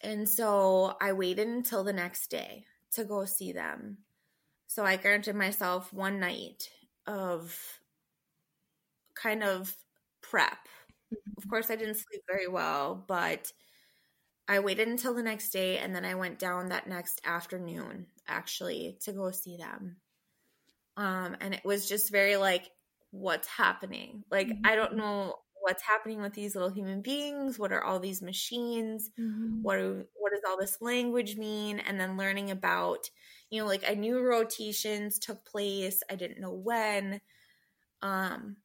[0.00, 3.98] and so I waited until the next day to go see them.
[4.68, 6.70] So I granted myself one night
[7.08, 7.58] of
[9.14, 9.74] kind of
[10.22, 10.58] prep.
[11.10, 11.50] Of mm-hmm.
[11.50, 13.50] course, I didn't sleep very well, but
[14.46, 18.98] I waited until the next day and then I went down that next afternoon actually
[19.02, 19.96] to go see them.
[20.96, 22.68] Um, and it was just very like
[23.10, 24.24] what's happening.
[24.30, 24.66] Like, mm-hmm.
[24.66, 25.36] I don't know
[25.68, 27.58] what's happening with these little human beings.
[27.58, 29.10] What are all these machines?
[29.20, 29.60] Mm-hmm.
[29.60, 31.78] What are, what does all this language mean?
[31.78, 33.10] And then learning about,
[33.50, 36.02] you know, like I knew rotations took place.
[36.10, 37.20] I didn't know when.
[38.00, 38.56] Um,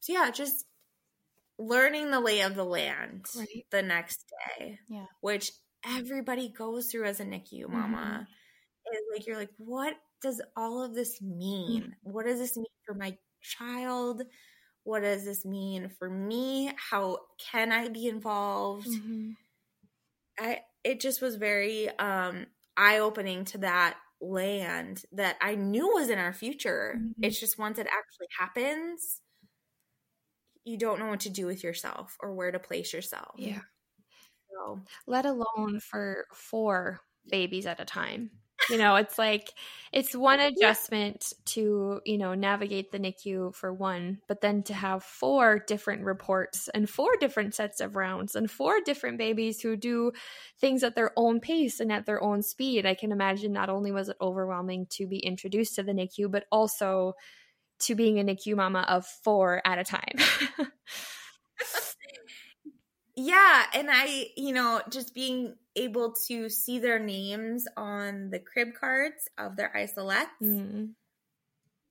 [0.00, 0.66] so yeah, just
[1.58, 3.64] learning the lay of the land right.
[3.70, 4.26] the next
[4.58, 4.78] day.
[4.90, 5.50] Yeah, which
[5.88, 8.28] everybody goes through as a NICU mama.
[8.86, 9.14] Mm-hmm.
[9.14, 11.84] like you're like, what does all of this mean?
[11.84, 12.12] Mm-hmm.
[12.12, 14.24] What does this mean for my child?
[14.84, 16.72] What does this mean for me?
[16.90, 17.18] How
[17.50, 18.86] can I be involved?
[18.86, 19.30] Mm-hmm.
[20.38, 26.18] I it just was very um eye-opening to that land that I knew was in
[26.18, 26.96] our future.
[26.98, 27.24] Mm-hmm.
[27.24, 29.20] It's just once it actually happens,
[30.64, 33.34] you don't know what to do with yourself or where to place yourself.
[33.36, 33.60] Yeah.
[34.50, 34.80] So.
[35.06, 38.30] Let alone for four babies at a time
[38.70, 39.52] you know it's like
[39.92, 45.02] it's one adjustment to you know navigate the nicu for one but then to have
[45.02, 50.12] four different reports and four different sets of rounds and four different babies who do
[50.60, 52.86] things at their own pace and at their own speed.
[52.86, 56.44] I can imagine not only was it overwhelming to be introduced to the nicu but
[56.50, 57.14] also
[57.80, 60.16] to being a nicu mama of four at a time
[63.16, 68.68] yeah and i you know just being able to see their names on the crib
[68.78, 70.86] cards of their isolettes mm-hmm.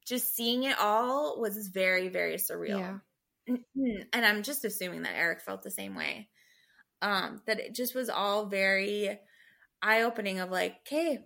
[0.06, 3.00] just seeing it all was very very surreal.
[3.48, 3.58] Yeah.
[4.14, 6.30] And i'm just assuming that eric felt the same way.
[7.02, 9.20] Um that it just was all very
[9.82, 11.20] eye-opening of like okay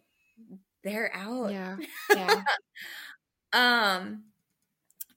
[0.83, 1.51] they're out.
[1.51, 1.77] Yeah
[2.13, 2.43] yeah.
[3.53, 4.23] Um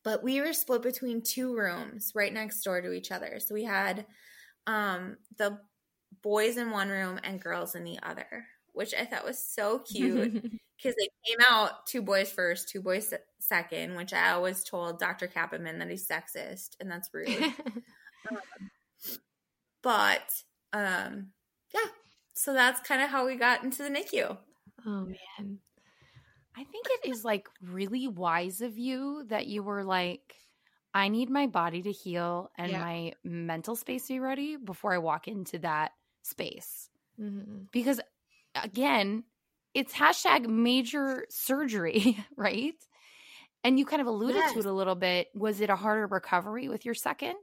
[0.03, 3.39] but we were split between two rooms right next door to each other.
[3.39, 4.07] So we had
[4.71, 5.59] um, the
[6.23, 10.33] boys in one room and girls in the other, which I thought was so cute
[10.77, 15.27] because they came out two boys first, two boys second, which I always told Dr.
[15.27, 17.29] Kappenman that he's sexist and that's rude.
[18.31, 18.39] um,
[19.83, 20.43] but
[20.73, 21.31] um,
[21.75, 21.91] yeah,
[22.35, 24.37] so that's kind of how we got into the NICU.
[24.87, 25.59] Oh man.
[26.57, 30.35] I think it is like really wise of you that you were like,
[30.93, 32.81] I need my body to heal and yeah.
[32.81, 36.89] my mental space to be ready before I walk into that space.
[37.21, 37.65] Mm-hmm.
[37.73, 38.01] Because
[38.55, 39.25] again,
[39.75, 42.75] it's hashtag major surgery, right?
[43.63, 44.53] And you kind of alluded yes.
[44.55, 45.29] to it a little bit.
[45.35, 47.37] Was it a harder recovery with your second?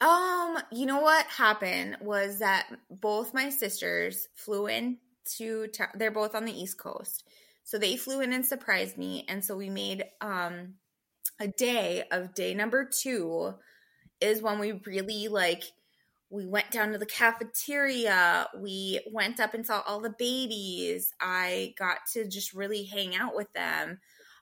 [0.00, 4.98] Um, you know what happened was that both my sisters flew in
[5.36, 7.24] to they're both on the East Coast.
[7.64, 10.74] So they flew in and surprised me and so we made um
[11.40, 13.54] a day of day number 2
[14.20, 15.64] is when we really like
[16.32, 18.48] we went down to the cafeteria.
[18.58, 21.12] We went up and saw all the babies.
[21.20, 24.00] I got to just really hang out with them.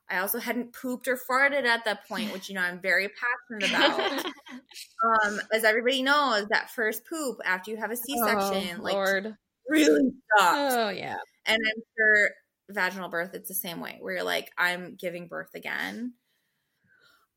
[0.09, 3.71] I also hadn't pooped or farted at that point, which you know I'm very passionate
[3.71, 4.25] about.
[5.25, 9.35] um, as everybody knows, that first poop after you have a C-section, oh, like Lord.
[9.69, 10.75] really sucks.
[10.75, 11.17] Oh yeah.
[11.47, 12.31] And I'm sure
[12.71, 13.99] vaginal birth, it's the same way.
[14.01, 16.15] Where you're like, I'm giving birth again.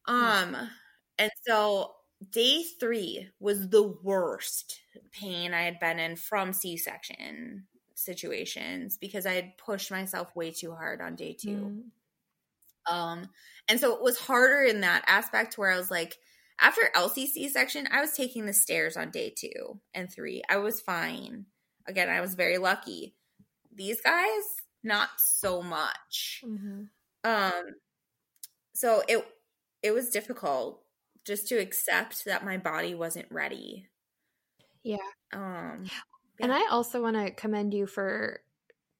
[0.07, 0.55] Um,
[1.17, 1.93] and so
[2.31, 4.81] day three was the worst
[5.11, 10.51] pain I had been in from C section situations because I had pushed myself way
[10.51, 11.83] too hard on day two.
[12.89, 12.93] Mm.
[12.93, 13.29] Um,
[13.69, 16.17] and so it was harder in that aspect where I was like,
[16.59, 20.43] after LCC section, I was taking the stairs on day two and three.
[20.49, 21.45] I was fine.
[21.87, 23.15] Again, I was very lucky.
[23.73, 24.43] These guys,
[24.83, 26.43] not so much.
[26.45, 26.83] Mm-hmm.
[27.23, 27.63] Um,
[28.73, 29.25] so it
[29.81, 30.81] it was difficult
[31.25, 33.87] just to accept that my body wasn't ready.
[34.83, 34.97] Yeah.
[35.31, 35.89] Um yeah.
[36.41, 38.41] and I also want to commend you for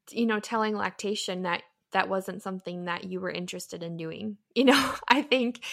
[0.10, 1.64] you know telling lactation that
[1.94, 4.38] that wasn't something that you were interested in doing.
[4.56, 5.64] You know, I think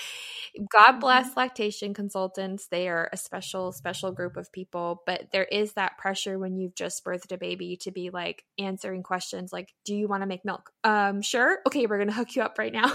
[0.72, 1.00] God mm-hmm.
[1.00, 2.68] bless lactation consultants.
[2.68, 6.74] They are a special, special group of people, but there is that pressure when you've
[6.74, 10.46] just birthed a baby to be like answering questions like, Do you want to make
[10.46, 10.70] milk?
[10.82, 11.58] Um, sure.
[11.66, 12.90] Okay, we're going to hook you up right now.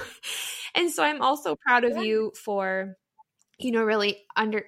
[0.74, 2.98] and so I'm also proud of you for
[3.58, 4.66] you know, really under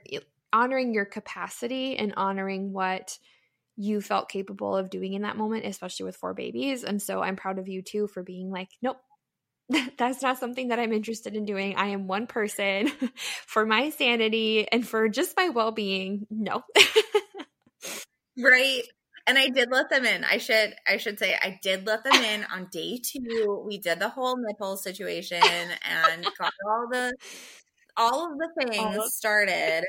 [0.53, 3.17] honoring your capacity and honoring what
[3.77, 6.83] you felt capable of doing in that moment, especially with four babies.
[6.83, 8.97] And so I'm proud of you too for being like, nope,
[9.97, 11.75] that's not something that I'm interested in doing.
[11.75, 12.91] I am one person
[13.45, 16.25] for my sanity and for just my well being.
[16.29, 16.63] No.
[18.37, 18.81] right.
[19.27, 20.23] And I did let them in.
[20.23, 23.61] I should I should say I did let them in on day two.
[23.67, 27.13] We did the whole nipple situation and got all the
[27.97, 29.83] all of the things started.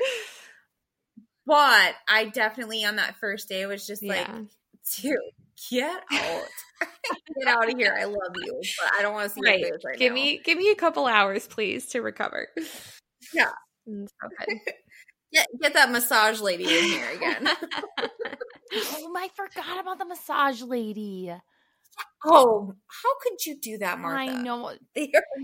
[1.49, 4.13] But I definitely on that first day was just yeah.
[4.13, 4.27] like,
[4.95, 5.17] dude,
[5.71, 6.43] get out.
[7.39, 7.97] get out of here.
[7.99, 9.59] I love you, but I don't want to see right.
[9.59, 10.15] your face right give now.
[10.15, 12.47] me give me a couple hours, please, to recover.
[13.33, 13.51] Yeah.
[13.87, 14.61] Mm, okay.
[15.31, 17.47] Get, get that massage lady in here again.
[18.73, 21.31] oh, I forgot about the massage lady.
[22.25, 24.31] Oh, how could you do that, Martha?
[24.31, 24.71] I know.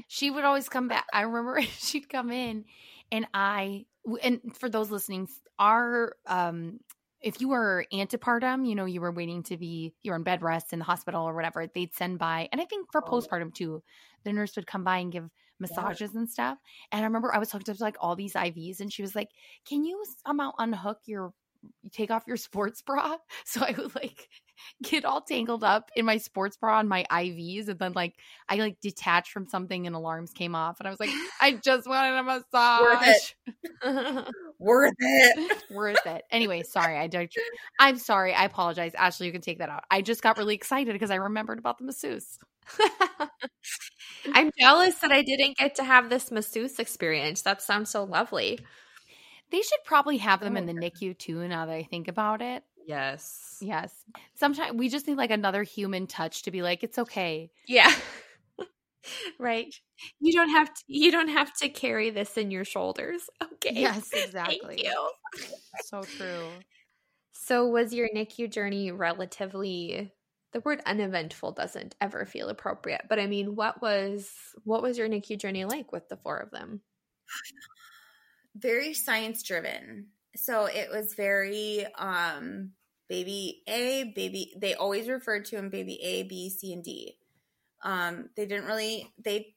[0.07, 1.05] she would always come back.
[1.13, 2.65] I remember she'd come in
[3.11, 3.85] and I
[4.21, 5.27] and for those listening,
[5.59, 6.79] our um
[7.21, 10.73] if you were antepartum, you know, you were waiting to be you're on bed rest
[10.73, 13.09] in the hospital or whatever, they'd send by and I think for oh.
[13.09, 13.81] postpartum too,
[14.23, 15.29] the nurse would come by and give
[15.59, 16.19] massages yeah.
[16.19, 16.57] and stuff.
[16.91, 19.15] And I remember I was hooked up to like all these IVs and she was
[19.15, 19.29] like,
[19.67, 21.33] Can you somehow unhook your
[21.91, 23.17] take off your sports bra?
[23.45, 24.29] So I would like
[24.84, 27.68] get all tangled up in my sports bra and my IVs.
[27.68, 28.16] And then like
[28.49, 30.80] I like detached from something and alarms came off.
[30.80, 31.09] And I was like,
[31.41, 32.82] I just wanted a massage.
[32.82, 33.36] Worth
[33.84, 34.28] it.
[34.59, 35.63] Worth it.
[35.72, 36.24] Worth it.
[36.32, 36.97] Anyway, sorry.
[36.97, 37.32] I don't
[37.80, 38.34] I'm sorry.
[38.34, 38.93] I apologize.
[38.95, 39.84] Ashley, you can take that out.
[39.91, 42.38] I just got really excited because I remembered about the masseuse.
[44.34, 47.43] I'm jealous that I didn't get to have this masseuse experience.
[47.43, 48.59] That sounds so lovely.
[49.51, 50.76] They should probably have them in the oh.
[50.76, 52.63] NICU too now that I think about it.
[52.86, 53.57] Yes.
[53.61, 53.93] Yes.
[54.36, 57.51] Sometimes we just need like another human touch to be like, it's okay.
[57.67, 57.93] Yeah.
[59.39, 59.73] right.
[60.19, 63.29] You don't have to you don't have to carry this in your shoulders.
[63.55, 63.81] Okay.
[63.81, 64.59] Yes, exactly.
[64.61, 65.09] Thank you.
[65.86, 66.49] so true.
[67.31, 70.11] So was your NICU journey relatively
[70.53, 74.29] the word uneventful doesn't ever feel appropriate, but I mean, what was
[74.63, 76.81] what was your NICU journey like with the four of them?
[78.55, 82.71] Very science driven so it was very um
[83.07, 87.17] baby A, baby they always referred to him baby A, B, C, and D.
[87.83, 89.55] Um they didn't really they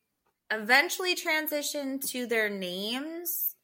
[0.50, 3.54] eventually transitioned to their names,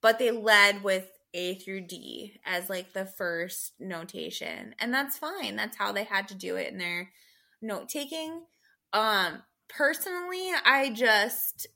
[0.00, 4.74] but they led with A through D as like the first notation.
[4.78, 5.56] And that's fine.
[5.56, 7.10] That's how they had to do it in their
[7.60, 8.42] note taking.
[8.92, 11.66] Um personally, I just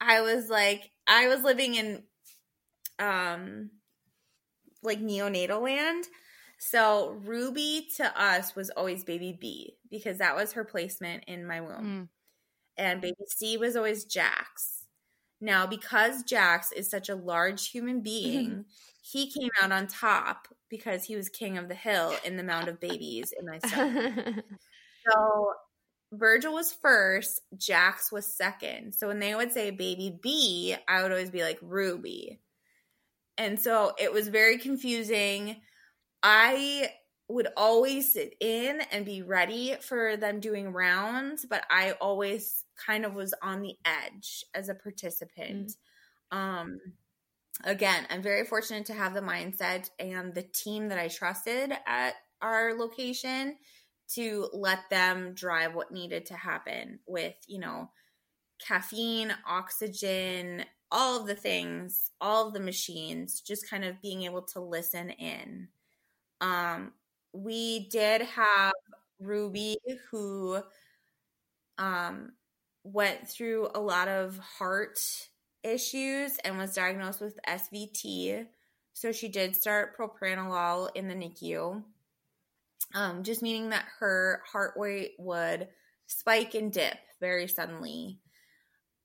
[0.00, 2.02] I was like I was living in
[2.98, 3.70] um
[4.84, 6.04] like neonatal land.
[6.58, 11.60] So Ruby to us was always baby B because that was her placement in my
[11.60, 11.84] womb.
[11.84, 12.08] Mm.
[12.76, 14.84] and baby C was always Jax.
[15.40, 18.64] Now, because Jax is such a large human being,
[19.02, 22.68] he came out on top because he was king of the hill in the mound
[22.68, 24.42] of babies in my son.
[25.10, 25.52] so
[26.12, 28.94] Virgil was first, Jax was second.
[28.94, 32.40] So when they would say baby B, I would always be like Ruby.
[33.36, 35.56] And so it was very confusing.
[36.22, 36.90] I
[37.28, 43.04] would always sit in and be ready for them doing rounds, but I always kind
[43.04, 45.72] of was on the edge as a participant.
[46.32, 46.36] Mm.
[46.36, 46.80] Um
[47.62, 52.14] again, I'm very fortunate to have the mindset and the team that I trusted at
[52.42, 53.56] our location
[54.14, 57.90] to let them drive what needed to happen with, you know,
[58.58, 64.42] caffeine, oxygen, all of the things, all of the machines, just kind of being able
[64.42, 65.68] to listen in.
[66.40, 66.92] Um,
[67.32, 68.72] we did have
[69.20, 69.78] Ruby
[70.10, 70.62] who
[71.78, 72.32] um,
[72.84, 75.00] went through a lot of heart
[75.62, 78.46] issues and was diagnosed with SVT.
[78.92, 81.82] So she did start propranolol in the NICU,
[82.94, 85.68] um, just meaning that her heart rate would
[86.06, 88.20] spike and dip very suddenly.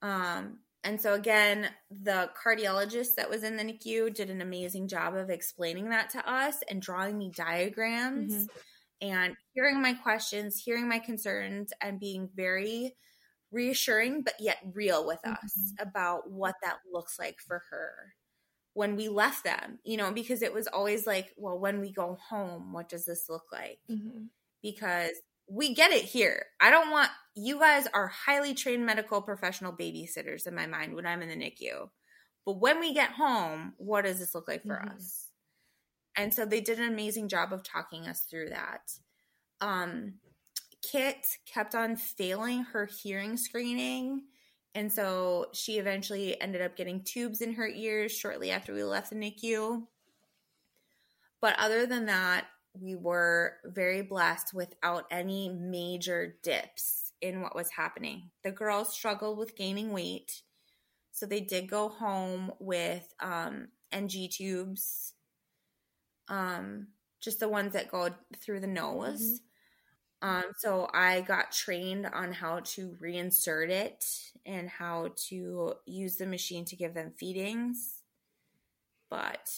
[0.01, 5.15] Um, and so, again, the cardiologist that was in the NICU did an amazing job
[5.15, 9.07] of explaining that to us and drawing me diagrams mm-hmm.
[9.09, 12.95] and hearing my questions, hearing my concerns, and being very
[13.51, 15.33] reassuring, but yet real with mm-hmm.
[15.33, 18.13] us about what that looks like for her
[18.73, 22.17] when we left them, you know, because it was always like, well, when we go
[22.29, 23.79] home, what does this look like?
[23.91, 24.25] Mm-hmm.
[24.61, 25.11] Because
[25.49, 26.45] we get it here.
[26.59, 31.05] I don't want you guys are highly trained medical professional babysitters in my mind when
[31.05, 31.89] I'm in the NICU.
[32.45, 34.95] But when we get home, what does this look like for mm-hmm.
[34.95, 35.27] us?
[36.17, 38.91] And so they did an amazing job of talking us through that.
[39.61, 40.15] Um,
[40.81, 44.23] Kit kept on failing her hearing screening.
[44.75, 49.09] And so she eventually ended up getting tubes in her ears shortly after we left
[49.09, 49.83] the NICU.
[51.41, 57.69] But other than that, we were very blessed without any major dips in what was
[57.71, 58.29] happening.
[58.43, 60.41] The girls struggled with gaining weight,
[61.11, 65.13] so they did go home with um, NG tubes,
[66.27, 66.87] um,
[67.19, 69.21] just the ones that go through the nose.
[69.21, 69.45] Mm-hmm.
[70.21, 74.05] Um, so I got trained on how to reinsert it
[74.45, 78.01] and how to use the machine to give them feedings.
[79.09, 79.49] But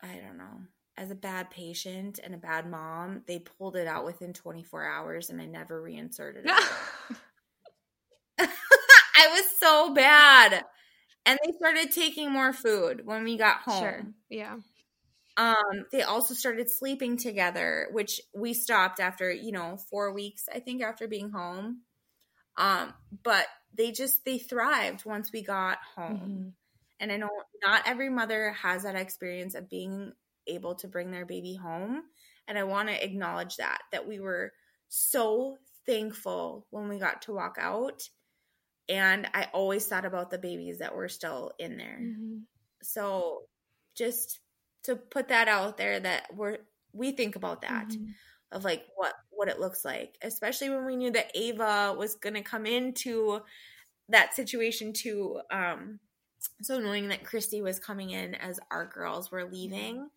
[0.00, 0.62] I don't know
[0.96, 5.30] as a bad patient and a bad mom, they pulled it out within 24 hours
[5.30, 6.52] and I never reinserted it.
[8.38, 10.64] I was so bad.
[11.24, 13.80] And they started taking more food when we got home.
[13.80, 14.02] Sure.
[14.28, 14.56] Yeah.
[15.36, 20.58] Um, they also started sleeping together, which we stopped after, you know, four weeks, I
[20.58, 21.82] think, after being home.
[22.58, 26.18] Um, but they just they thrived once we got home.
[26.18, 26.48] Mm-hmm.
[27.00, 27.30] And I know
[27.64, 30.12] not every mother has that experience of being
[30.46, 32.02] able to bring their baby home.
[32.48, 34.52] And I want to acknowledge that, that we were
[34.88, 38.02] so thankful when we got to walk out.
[38.88, 41.98] And I always thought about the babies that were still in there.
[42.02, 42.38] Mm-hmm.
[42.82, 43.42] So
[43.96, 44.40] just
[44.84, 46.58] to put that out there that we're,
[46.92, 48.10] we think about that mm-hmm.
[48.50, 52.34] of like what, what it looks like, especially when we knew that Ava was going
[52.34, 53.40] to come into
[54.08, 55.40] that situation too.
[55.50, 56.00] Um,
[56.60, 60.08] so knowing that Christy was coming in as our girls were leaving,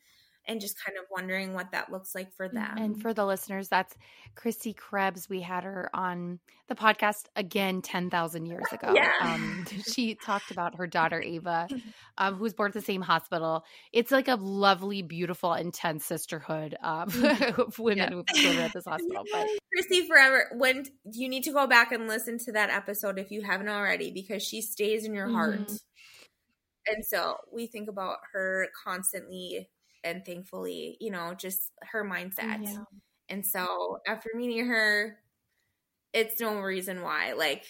[0.48, 2.78] and just kind of wondering what that looks like for them.
[2.78, 3.96] And for the listeners, that's
[4.36, 5.28] Christy Krebs.
[5.28, 8.93] We had her on the podcast again 10,000 years ago.
[8.96, 9.12] Yeah.
[9.22, 11.68] Um, she talked about her daughter, Ava,
[12.18, 13.66] um, who was born at the same hospital.
[13.91, 17.10] It's like a lovely, beautiful, intense sisterhood um,
[17.58, 18.10] of women yeah.
[18.10, 19.24] who've been at this hospital.
[19.32, 23.32] But Christy Forever, when you need to go back and listen to that episode if
[23.32, 25.60] you haven't already, because she stays in your heart.
[25.60, 25.76] Mm-hmm.
[26.88, 29.70] And so we think about her constantly
[30.06, 32.64] and thankfully, you know, just her mindset.
[32.64, 32.84] Yeah.
[33.28, 35.18] And so after meeting her,
[36.14, 37.66] it's no reason why, like,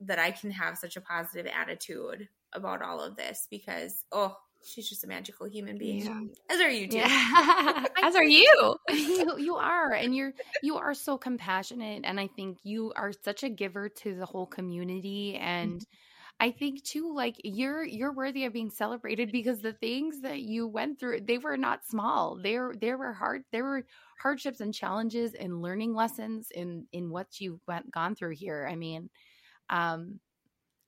[0.00, 4.88] that I can have such a positive attitude about all of this because, oh, she's
[4.88, 6.04] just a magical human being.
[6.04, 6.20] Yeah.
[6.54, 6.98] As are you too.
[6.98, 7.84] Yeah.
[8.02, 8.76] As are you.
[8.88, 9.34] you.
[9.38, 9.92] You are.
[9.92, 12.04] And you're you are so compassionate.
[12.04, 15.96] And I think you are such a giver to the whole community and mm-hmm
[16.38, 20.66] I think too, like you're you're worthy of being celebrated because the things that you
[20.66, 22.36] went through, they were not small.
[22.36, 23.86] There there were hard there were
[24.20, 28.68] hardships and challenges and learning lessons in in what you went gone through here.
[28.70, 29.08] I mean,
[29.70, 30.20] um,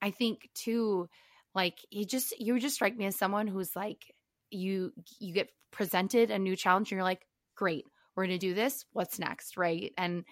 [0.03, 1.09] I think too,
[1.55, 4.14] like you just you just strike me as someone who's like
[4.51, 7.26] you you get presented a new challenge and you're like,
[7.57, 7.86] great,
[8.16, 8.86] we're gonna do this.
[8.92, 9.92] What's next, right?
[9.99, 10.24] And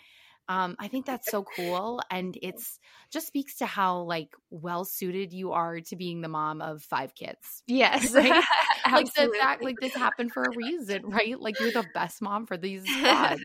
[0.49, 2.01] Um, I think that's so cool.
[2.11, 2.79] And it's
[3.13, 7.15] just speaks to how like well suited you are to being the mom of five
[7.15, 7.63] kids.
[7.67, 8.15] Yes.
[8.15, 8.31] Right?
[8.93, 11.39] like the fact like this happened for a reason, right?
[11.41, 13.43] Like you're the best mom for these pods.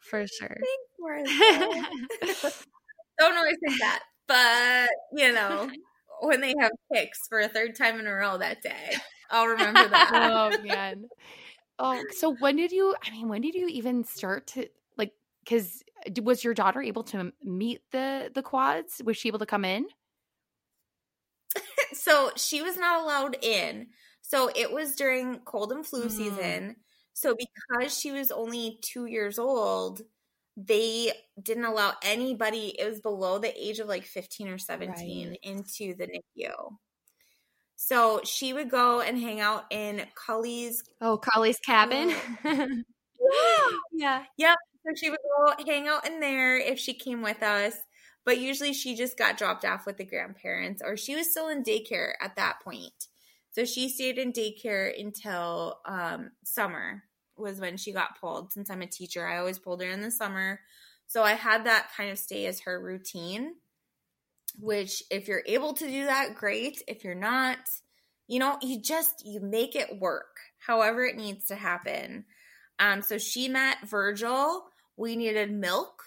[0.00, 0.56] for sure.
[3.18, 4.00] Don't always think that.
[4.28, 5.68] But you know,
[6.20, 8.96] when they have picks for a third time in a row that day.
[9.30, 10.10] I'll remember that.
[10.12, 11.06] oh man.
[11.78, 14.68] Oh, so when did you I mean, when did you even start to
[15.44, 15.82] because
[16.22, 19.00] was your daughter able to meet the the quads?
[19.04, 19.86] Was she able to come in?
[21.92, 23.88] so she was not allowed in.
[24.22, 26.10] So it was during cold and flu mm.
[26.10, 26.76] season.
[27.12, 30.02] So because she was only two years old,
[30.56, 32.74] they didn't allow anybody.
[32.78, 35.38] It was below the age of like fifteen or seventeen right.
[35.42, 36.76] into the NICU.
[37.76, 40.84] So she would go and hang out in Cully's.
[41.00, 42.14] Oh, Cully's cabin.
[42.44, 42.84] yeah.
[43.92, 44.22] yeah.
[44.36, 44.58] Yep.
[44.84, 47.74] So she would go hang out in there if she came with us.
[48.24, 51.64] But usually she just got dropped off with the grandparents or she was still in
[51.64, 53.08] daycare at that point.
[53.50, 57.02] So she stayed in daycare until um, summer
[57.36, 58.52] was when she got pulled.
[58.52, 60.60] Since I'm a teacher, I always pulled her in the summer.
[61.06, 63.54] So I had that kind of stay as her routine,
[64.58, 66.82] which if you're able to do that, great.
[66.88, 67.58] If you're not,
[68.28, 72.24] you know, you just you make it work however it needs to happen.
[72.78, 74.64] Um, so she met Virgil
[74.96, 76.04] we needed milk.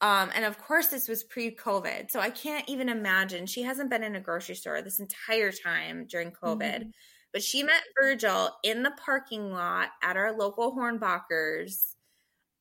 [0.00, 2.10] Um, and of course, this was pre COVID.
[2.10, 3.46] So I can't even imagine.
[3.46, 6.60] She hasn't been in a grocery store this entire time during COVID.
[6.60, 6.90] Mm-hmm.
[7.32, 11.96] But she met Virgil in the parking lot at our local Hornbacher's.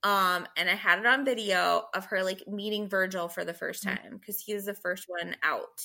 [0.04, 3.86] Um, and I had it on video of her like meeting Virgil for the first
[3.86, 3.96] mm-hmm.
[3.96, 5.84] time because he was the first one out.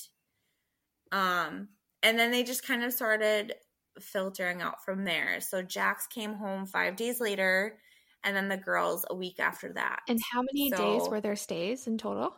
[1.11, 1.69] Um,
[2.03, 3.55] and then they just kind of started
[3.99, 5.41] filtering out from there.
[5.41, 7.79] So Jax came home five days later
[8.27, 10.01] and then the girls a week after that.
[10.09, 12.35] And how many so, days were there stays in total?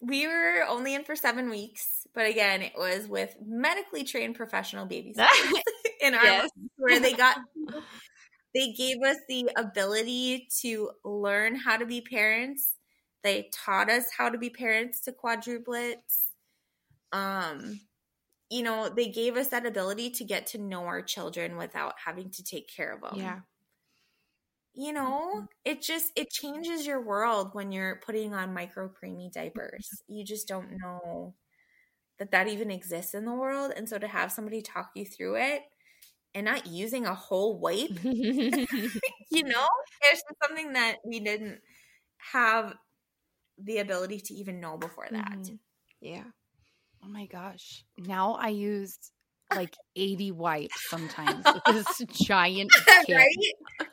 [0.00, 4.86] We were only in for seven weeks, but again, it was with medically trained professional
[4.86, 5.28] babysitters
[6.00, 6.50] in our yes.
[6.76, 7.38] where they got
[8.54, 12.74] they gave us the ability to learn how to be parents.
[13.22, 16.30] They taught us how to be parents to quadruplets.
[17.12, 17.80] Um,
[18.50, 22.30] you know, they gave us that ability to get to know our children without having
[22.30, 23.20] to take care of them.
[23.20, 23.40] Yeah
[24.74, 25.44] you know mm-hmm.
[25.64, 30.48] it just it changes your world when you're putting on micro preemie diapers you just
[30.48, 31.34] don't know
[32.18, 35.36] that that even exists in the world and so to have somebody talk you through
[35.36, 35.62] it
[36.34, 39.68] and not using a whole wipe you know
[40.02, 41.60] it's something that we didn't
[42.32, 42.74] have
[43.58, 45.54] the ability to even know before that mm-hmm.
[46.00, 46.24] yeah
[47.04, 48.98] oh my gosh now i use
[49.54, 52.72] like 80 wipes sometimes with this giant
[53.06, 53.16] kit.
[53.16, 53.88] right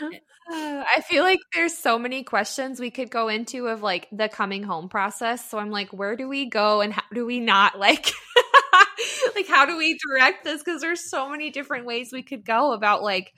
[0.52, 4.62] I feel like there's so many questions we could go into of like the coming
[4.62, 5.48] home process.
[5.48, 8.10] So I'm like, where do we go and how do we not like
[9.34, 12.72] like how do we direct this because there's so many different ways we could go
[12.72, 13.32] about like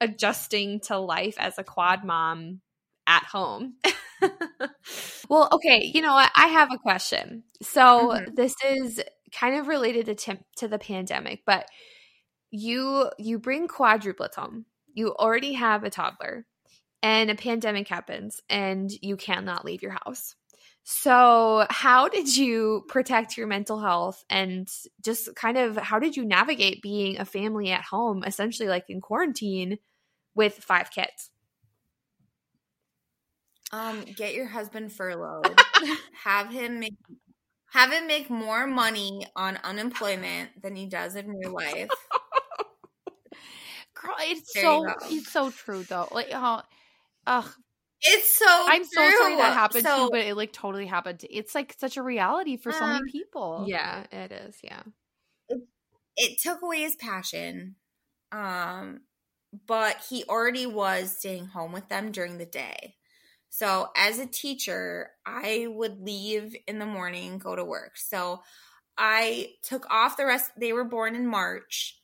[0.00, 2.60] adjusting to life as a quad mom
[3.06, 3.74] at home.
[5.28, 6.30] well, okay, you know what?
[6.34, 7.44] I have a question.
[7.62, 8.34] So mm-hmm.
[8.34, 9.00] this is
[9.32, 11.66] kind of related to t- to the pandemic, but
[12.50, 14.64] you you bring quadruplets home
[14.96, 16.46] you already have a toddler
[17.02, 20.34] and a pandemic happens and you cannot leave your house.
[20.82, 24.68] So, how did you protect your mental health and
[25.04, 29.00] just kind of how did you navigate being a family at home, essentially like in
[29.00, 29.78] quarantine
[30.34, 31.30] with five kids?
[33.72, 35.60] Um, get your husband furloughed.
[36.24, 36.94] have him make
[37.72, 41.90] have him make more money on unemployment than he does in real life.
[44.06, 46.08] Girl, it's there so it's so true though.
[46.10, 46.62] Like oh,
[47.26, 47.50] ugh.
[48.02, 48.46] It's so.
[48.48, 48.88] I'm true.
[48.92, 51.20] so sorry that happened so, to you, but it like totally happened.
[51.20, 53.64] To, it's like such a reality for um, so many um, people.
[53.66, 54.56] Yeah, it is.
[54.62, 54.82] Yeah,
[55.48, 55.60] it,
[56.16, 57.76] it took away his passion,
[58.32, 59.00] um,
[59.66, 62.96] but he already was staying home with them during the day.
[63.48, 67.96] So as a teacher, I would leave in the morning, go to work.
[67.96, 68.42] So
[68.98, 70.50] I took off the rest.
[70.58, 71.98] They were born in March.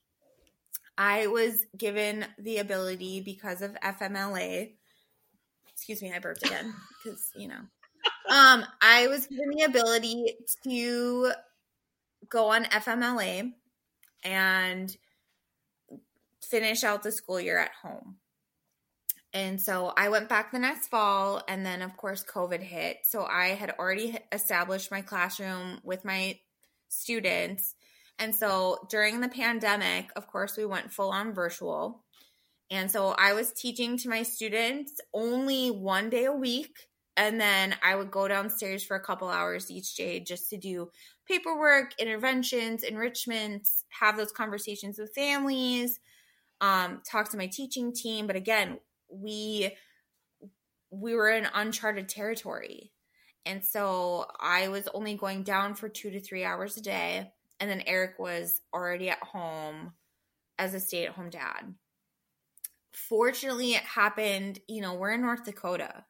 [0.97, 4.72] I was given the ability because of FMLA.
[5.72, 6.74] Excuse me, I burped again
[7.05, 7.61] because, you know.
[8.30, 11.32] Um, I was given the ability to
[12.28, 13.53] go on FMLA
[14.24, 14.97] and
[16.40, 18.16] finish out the school year at home.
[19.34, 22.99] And so I went back the next fall, and then, of course, COVID hit.
[23.05, 26.38] So I had already established my classroom with my
[26.88, 27.74] students
[28.23, 32.05] and so during the pandemic, of course, we went full on virtual.
[32.70, 36.87] And so I was teaching to my students only one day a week.
[37.16, 40.91] And then I would go downstairs for a couple hours each day just to do
[41.27, 45.99] paperwork, interventions, enrichments, have those conversations with families,
[46.61, 48.29] um, talk to my teaching team.
[48.29, 48.79] But again,
[49.11, 49.77] we
[50.93, 52.93] we were in uncharted territory.
[53.45, 57.33] And so I was only going down for two to three hours a day.
[57.63, 59.93] And then Eric was already at home
[60.59, 61.77] as a stay at home dad.
[62.93, 66.03] Fortunately, it happened, you know, we're in North Dakota.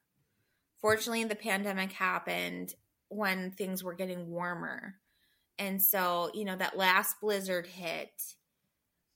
[0.80, 2.74] Fortunately, the pandemic happened
[3.10, 4.94] when things were getting warmer.
[5.58, 8.34] And so, you know, that last blizzard hit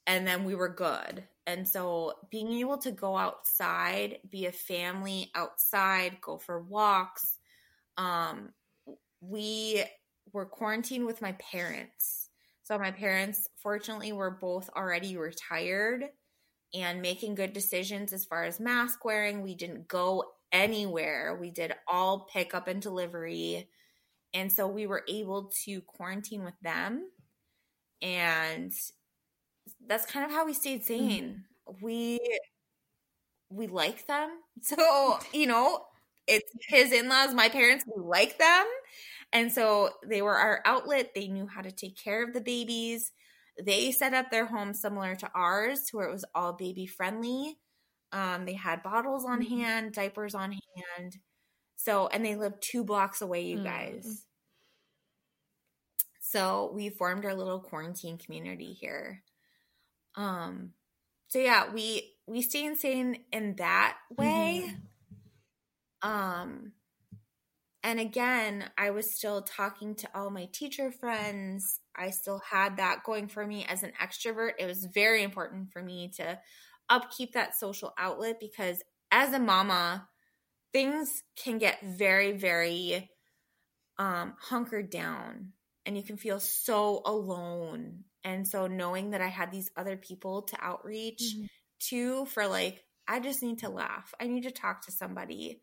[0.07, 1.24] and then we were good.
[1.47, 7.39] And so being able to go outside, be a family outside, go for walks.
[7.97, 8.51] Um,
[9.22, 9.84] we
[10.34, 12.26] were quarantined with my parents.
[12.66, 16.06] So my parents, fortunately, were both already retired
[16.74, 19.42] and making good decisions as far as mask wearing.
[19.42, 21.38] We didn't go anywhere.
[21.40, 23.68] We did all pickup and delivery.
[24.34, 27.08] And so we were able to quarantine with them.
[28.02, 28.72] And
[29.86, 31.08] that's kind of how we stayed mm-hmm.
[31.08, 31.44] sane.
[31.68, 31.84] Mm-hmm.
[31.84, 32.18] We
[33.48, 34.30] we like them.
[34.62, 35.84] So, you know,
[36.26, 38.66] it's his in-laws, my parents, we like them.
[39.37, 41.11] And so they were our outlet.
[41.14, 43.12] They knew how to take care of the babies.
[43.62, 47.59] They set up their home similar to ours to where it was all baby friendly.
[48.12, 49.59] Um, they had bottles on mm-hmm.
[49.59, 51.18] hand, diapers on hand.
[51.76, 53.66] So, and they lived two blocks away, you mm-hmm.
[53.66, 54.24] guys.
[56.22, 59.22] So we formed our little quarantine community here.
[60.14, 60.70] Um,
[61.28, 64.64] so yeah, we we stay insane in that way.
[66.03, 66.09] Mm-hmm.
[66.11, 66.72] Um,
[67.87, 71.78] and again, I was still talking to all my teacher friends.
[71.95, 74.55] I still had that going for me as an extrovert.
[74.59, 76.37] It was very important for me to
[76.89, 78.82] upkeep that social outlet because
[79.12, 80.09] as a mama,
[80.72, 83.09] things can get very, very
[84.01, 85.53] um, hunkered down
[85.87, 90.43] and you can feel so alone and so knowing that I had these other people
[90.43, 91.45] to outreach mm-hmm.
[91.91, 94.12] to for like, I just need to laugh.
[94.20, 95.61] I need to talk to somebody.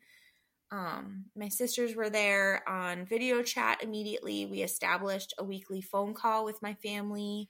[0.70, 4.46] Um, my sisters were there on video chat immediately.
[4.46, 7.48] We established a weekly phone call with my family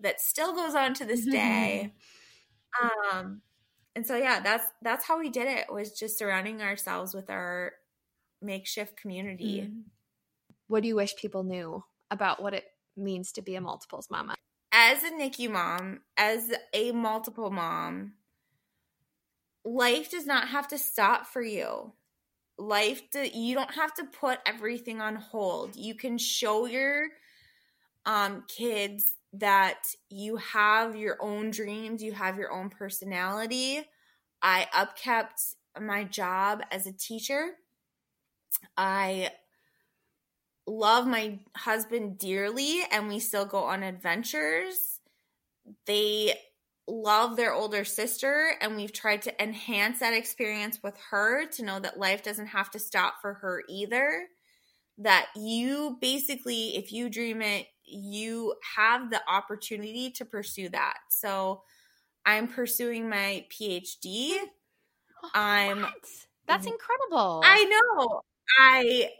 [0.00, 1.92] that still goes on to this day.
[3.12, 3.42] um,
[3.94, 5.72] and so yeah, that's that's how we did it.
[5.72, 7.72] Was just surrounding ourselves with our
[8.42, 9.62] makeshift community.
[9.62, 9.80] Mm-hmm.
[10.68, 12.64] What do you wish people knew about what it
[12.96, 14.34] means to be a multiples mama?
[14.76, 18.12] as a NICU mom, as a multiple mom,
[19.64, 21.94] life does not have to stop for you.
[22.58, 25.76] Life, do, you don't have to put everything on hold.
[25.76, 27.08] You can show your
[28.06, 33.82] um, kids that you have your own dreams, you have your own personality.
[34.40, 37.50] I upkept my job as a teacher.
[38.76, 39.30] I
[40.66, 45.00] love my husband dearly and we still go on adventures.
[45.86, 46.38] They
[46.88, 51.80] love their older sister and we've tried to enhance that experience with her to know
[51.80, 54.26] that life doesn't have to stop for her either.
[54.98, 60.96] That you basically, if you dream it, you have the opportunity to pursue that.
[61.10, 61.62] So
[62.24, 64.36] I'm pursuing my PhD.
[65.22, 65.92] Oh, I'm what?
[66.48, 67.42] That's incredible.
[67.44, 68.20] I know.
[68.58, 69.10] I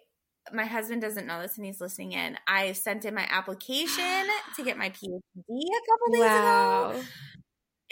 [0.53, 2.39] my husband doesn't know this and he's listening in.
[2.47, 6.91] I sent in my application to get my PhD a couple days wow.
[6.91, 7.03] ago.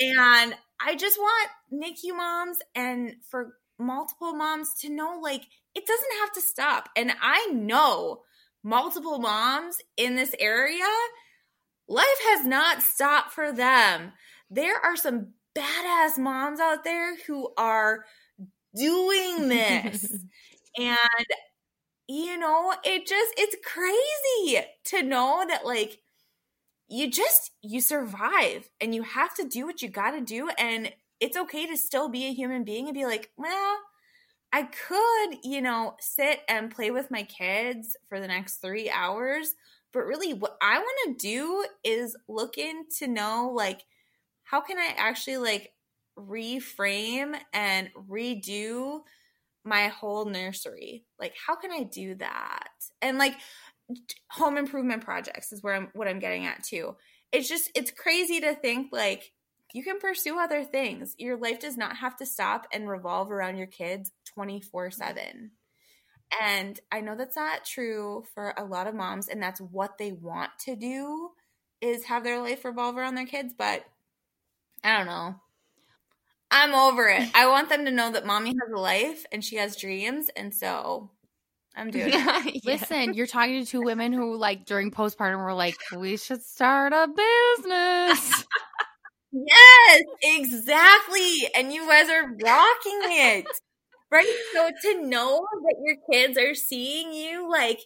[0.00, 5.42] And I just want NICU moms and for multiple moms to know like
[5.74, 6.88] it doesn't have to stop.
[6.96, 8.22] And I know
[8.62, 10.84] multiple moms in this area,
[11.88, 14.12] life has not stopped for them.
[14.50, 18.04] There are some badass moms out there who are
[18.76, 20.12] doing this.
[20.78, 20.98] and
[22.08, 25.98] you know, it just, it's crazy to know that, like,
[26.88, 30.50] you just, you survive and you have to do what you got to do.
[30.58, 33.78] And it's okay to still be a human being and be like, well,
[34.52, 39.54] I could, you know, sit and play with my kids for the next three hours.
[39.92, 43.82] But really, what I want to do is look in to know, like,
[44.42, 45.72] how can I actually, like,
[46.18, 49.00] reframe and redo
[49.64, 51.04] my whole nursery.
[51.18, 52.68] Like, how can I do that?
[53.00, 53.34] And like,
[54.30, 56.96] home improvement projects is where I'm what I'm getting at too.
[57.32, 59.32] It's just it's crazy to think like
[59.72, 61.14] you can pursue other things.
[61.18, 65.50] Your life does not have to stop and revolve around your kids 24/7.
[66.42, 70.12] And I know that's not true for a lot of moms and that's what they
[70.12, 71.30] want to do
[71.80, 73.84] is have their life revolve around their kids, but
[74.82, 75.34] I don't know.
[76.50, 77.28] I'm over it.
[77.34, 80.30] I want them to know that mommy has a life and she has dreams.
[80.36, 81.10] And so
[81.74, 82.14] I'm doing it.
[82.14, 82.60] yeah.
[82.64, 86.92] Listen, you're talking to two women who, like, during postpartum were like, we should start
[86.92, 88.44] a business.
[89.32, 91.50] yes, exactly.
[91.56, 93.46] And you guys are rocking it.
[94.10, 94.32] Right?
[94.52, 97.80] So to know that your kids are seeing you, like,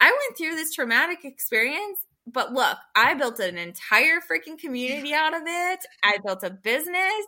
[0.00, 5.34] I went through this traumatic experience but look, I built an entire freaking community out
[5.34, 5.80] of it.
[6.02, 7.26] I built a business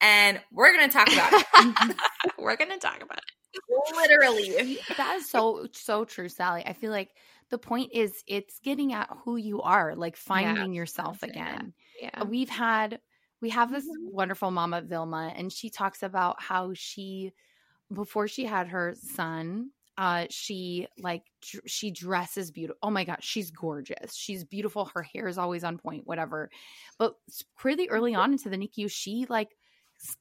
[0.00, 1.96] and we're going to talk about it.
[2.38, 3.35] we're going to talk about it.
[3.94, 4.78] Literally.
[4.96, 6.62] That is so, so true, Sally.
[6.66, 7.10] I feel like
[7.50, 11.72] the point is it's getting at who you are, like finding yeah, yourself again.
[12.00, 12.24] Yeah.
[12.24, 13.00] We've had,
[13.40, 14.14] we have this mm-hmm.
[14.14, 17.32] wonderful mama, Vilma, and she talks about how she,
[17.92, 23.18] before she had her son, uh she like dr- she dresses beautiful oh my gosh
[23.22, 26.50] she's gorgeous she's beautiful her hair is always on point whatever
[26.98, 27.14] but
[27.56, 29.56] pretty early on into the NICU she like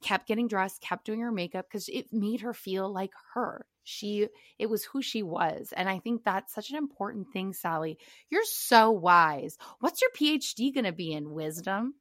[0.01, 3.65] kept getting dressed kept doing her makeup because it made her feel like her.
[3.83, 4.27] She
[4.57, 7.97] it was who she was and i think that's such an important thing sally.
[8.29, 9.57] You're so wise.
[9.79, 11.31] What's your PhD gonna be in?
[11.31, 11.95] Wisdom?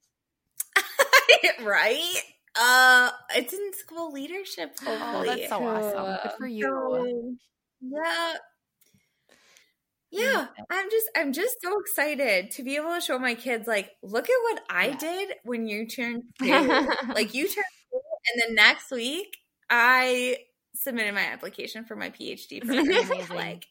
[1.63, 2.21] Right?
[2.59, 4.99] Uh it's in school leadership hopefully.
[5.01, 6.19] oh that's so awesome.
[6.23, 7.37] Good for you.
[7.81, 8.35] Yeah.
[10.15, 13.91] Yeah, I'm just I'm just so excited to be able to show my kids like
[14.03, 14.97] look at what I yeah.
[14.97, 16.89] did when you turned two.
[17.15, 18.01] like you turned two
[18.33, 19.37] and then next week
[19.69, 20.39] I
[20.75, 23.37] submitted my application for my PhD program.
[23.37, 23.67] like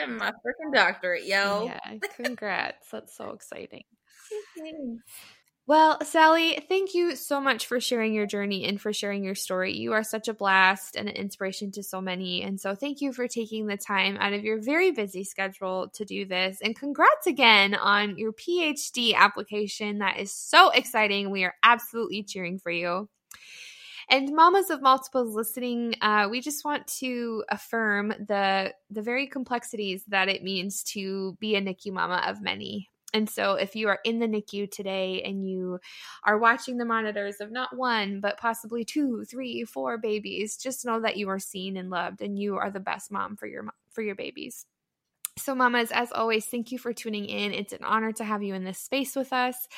[0.00, 1.66] I'm my freaking doctorate, yo.
[1.66, 2.88] Yeah, congrats.
[2.90, 3.84] That's so exciting.
[5.68, 9.76] Well, Sally, thank you so much for sharing your journey and for sharing your story.
[9.76, 12.42] You are such a blast and an inspiration to so many.
[12.42, 16.06] And so, thank you for taking the time out of your very busy schedule to
[16.06, 16.56] do this.
[16.62, 19.98] And congrats again on your PhD application.
[19.98, 21.28] That is so exciting.
[21.30, 23.10] We are absolutely cheering for you.
[24.08, 30.02] And mamas of multiples listening, uh, we just want to affirm the the very complexities
[30.08, 32.88] that it means to be a NICU mama of many.
[33.14, 35.78] And so, if you are in the NICU today and you
[36.24, 41.00] are watching the monitors of not one, but possibly two, three, four babies, just know
[41.00, 44.02] that you are seen and loved, and you are the best mom for your for
[44.02, 44.66] your babies.
[45.38, 47.52] So, mamas, as always, thank you for tuning in.
[47.52, 49.68] It's an honor to have you in this space with us,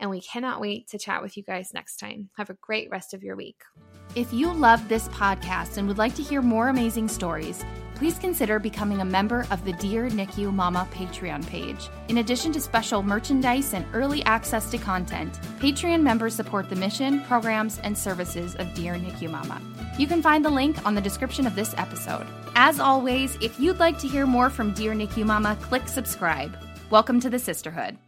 [0.00, 2.30] and we cannot wait to chat with you guys next time.
[2.38, 3.62] Have a great rest of your week.
[4.16, 7.64] If you love this podcast and would like to hear more amazing stories,
[8.00, 11.90] please consider becoming a member of the Dear NICU Mama Patreon page.
[12.08, 17.20] In addition to special merchandise and early access to content, Patreon members support the mission,
[17.24, 19.60] programs, and services of Dear NICU Mama.
[19.98, 22.26] You can find the link on the description of this episode.
[22.54, 26.56] As always, if you'd like to hear more from Dear NICU Mama, click subscribe.
[26.88, 27.98] Welcome to the sisterhood.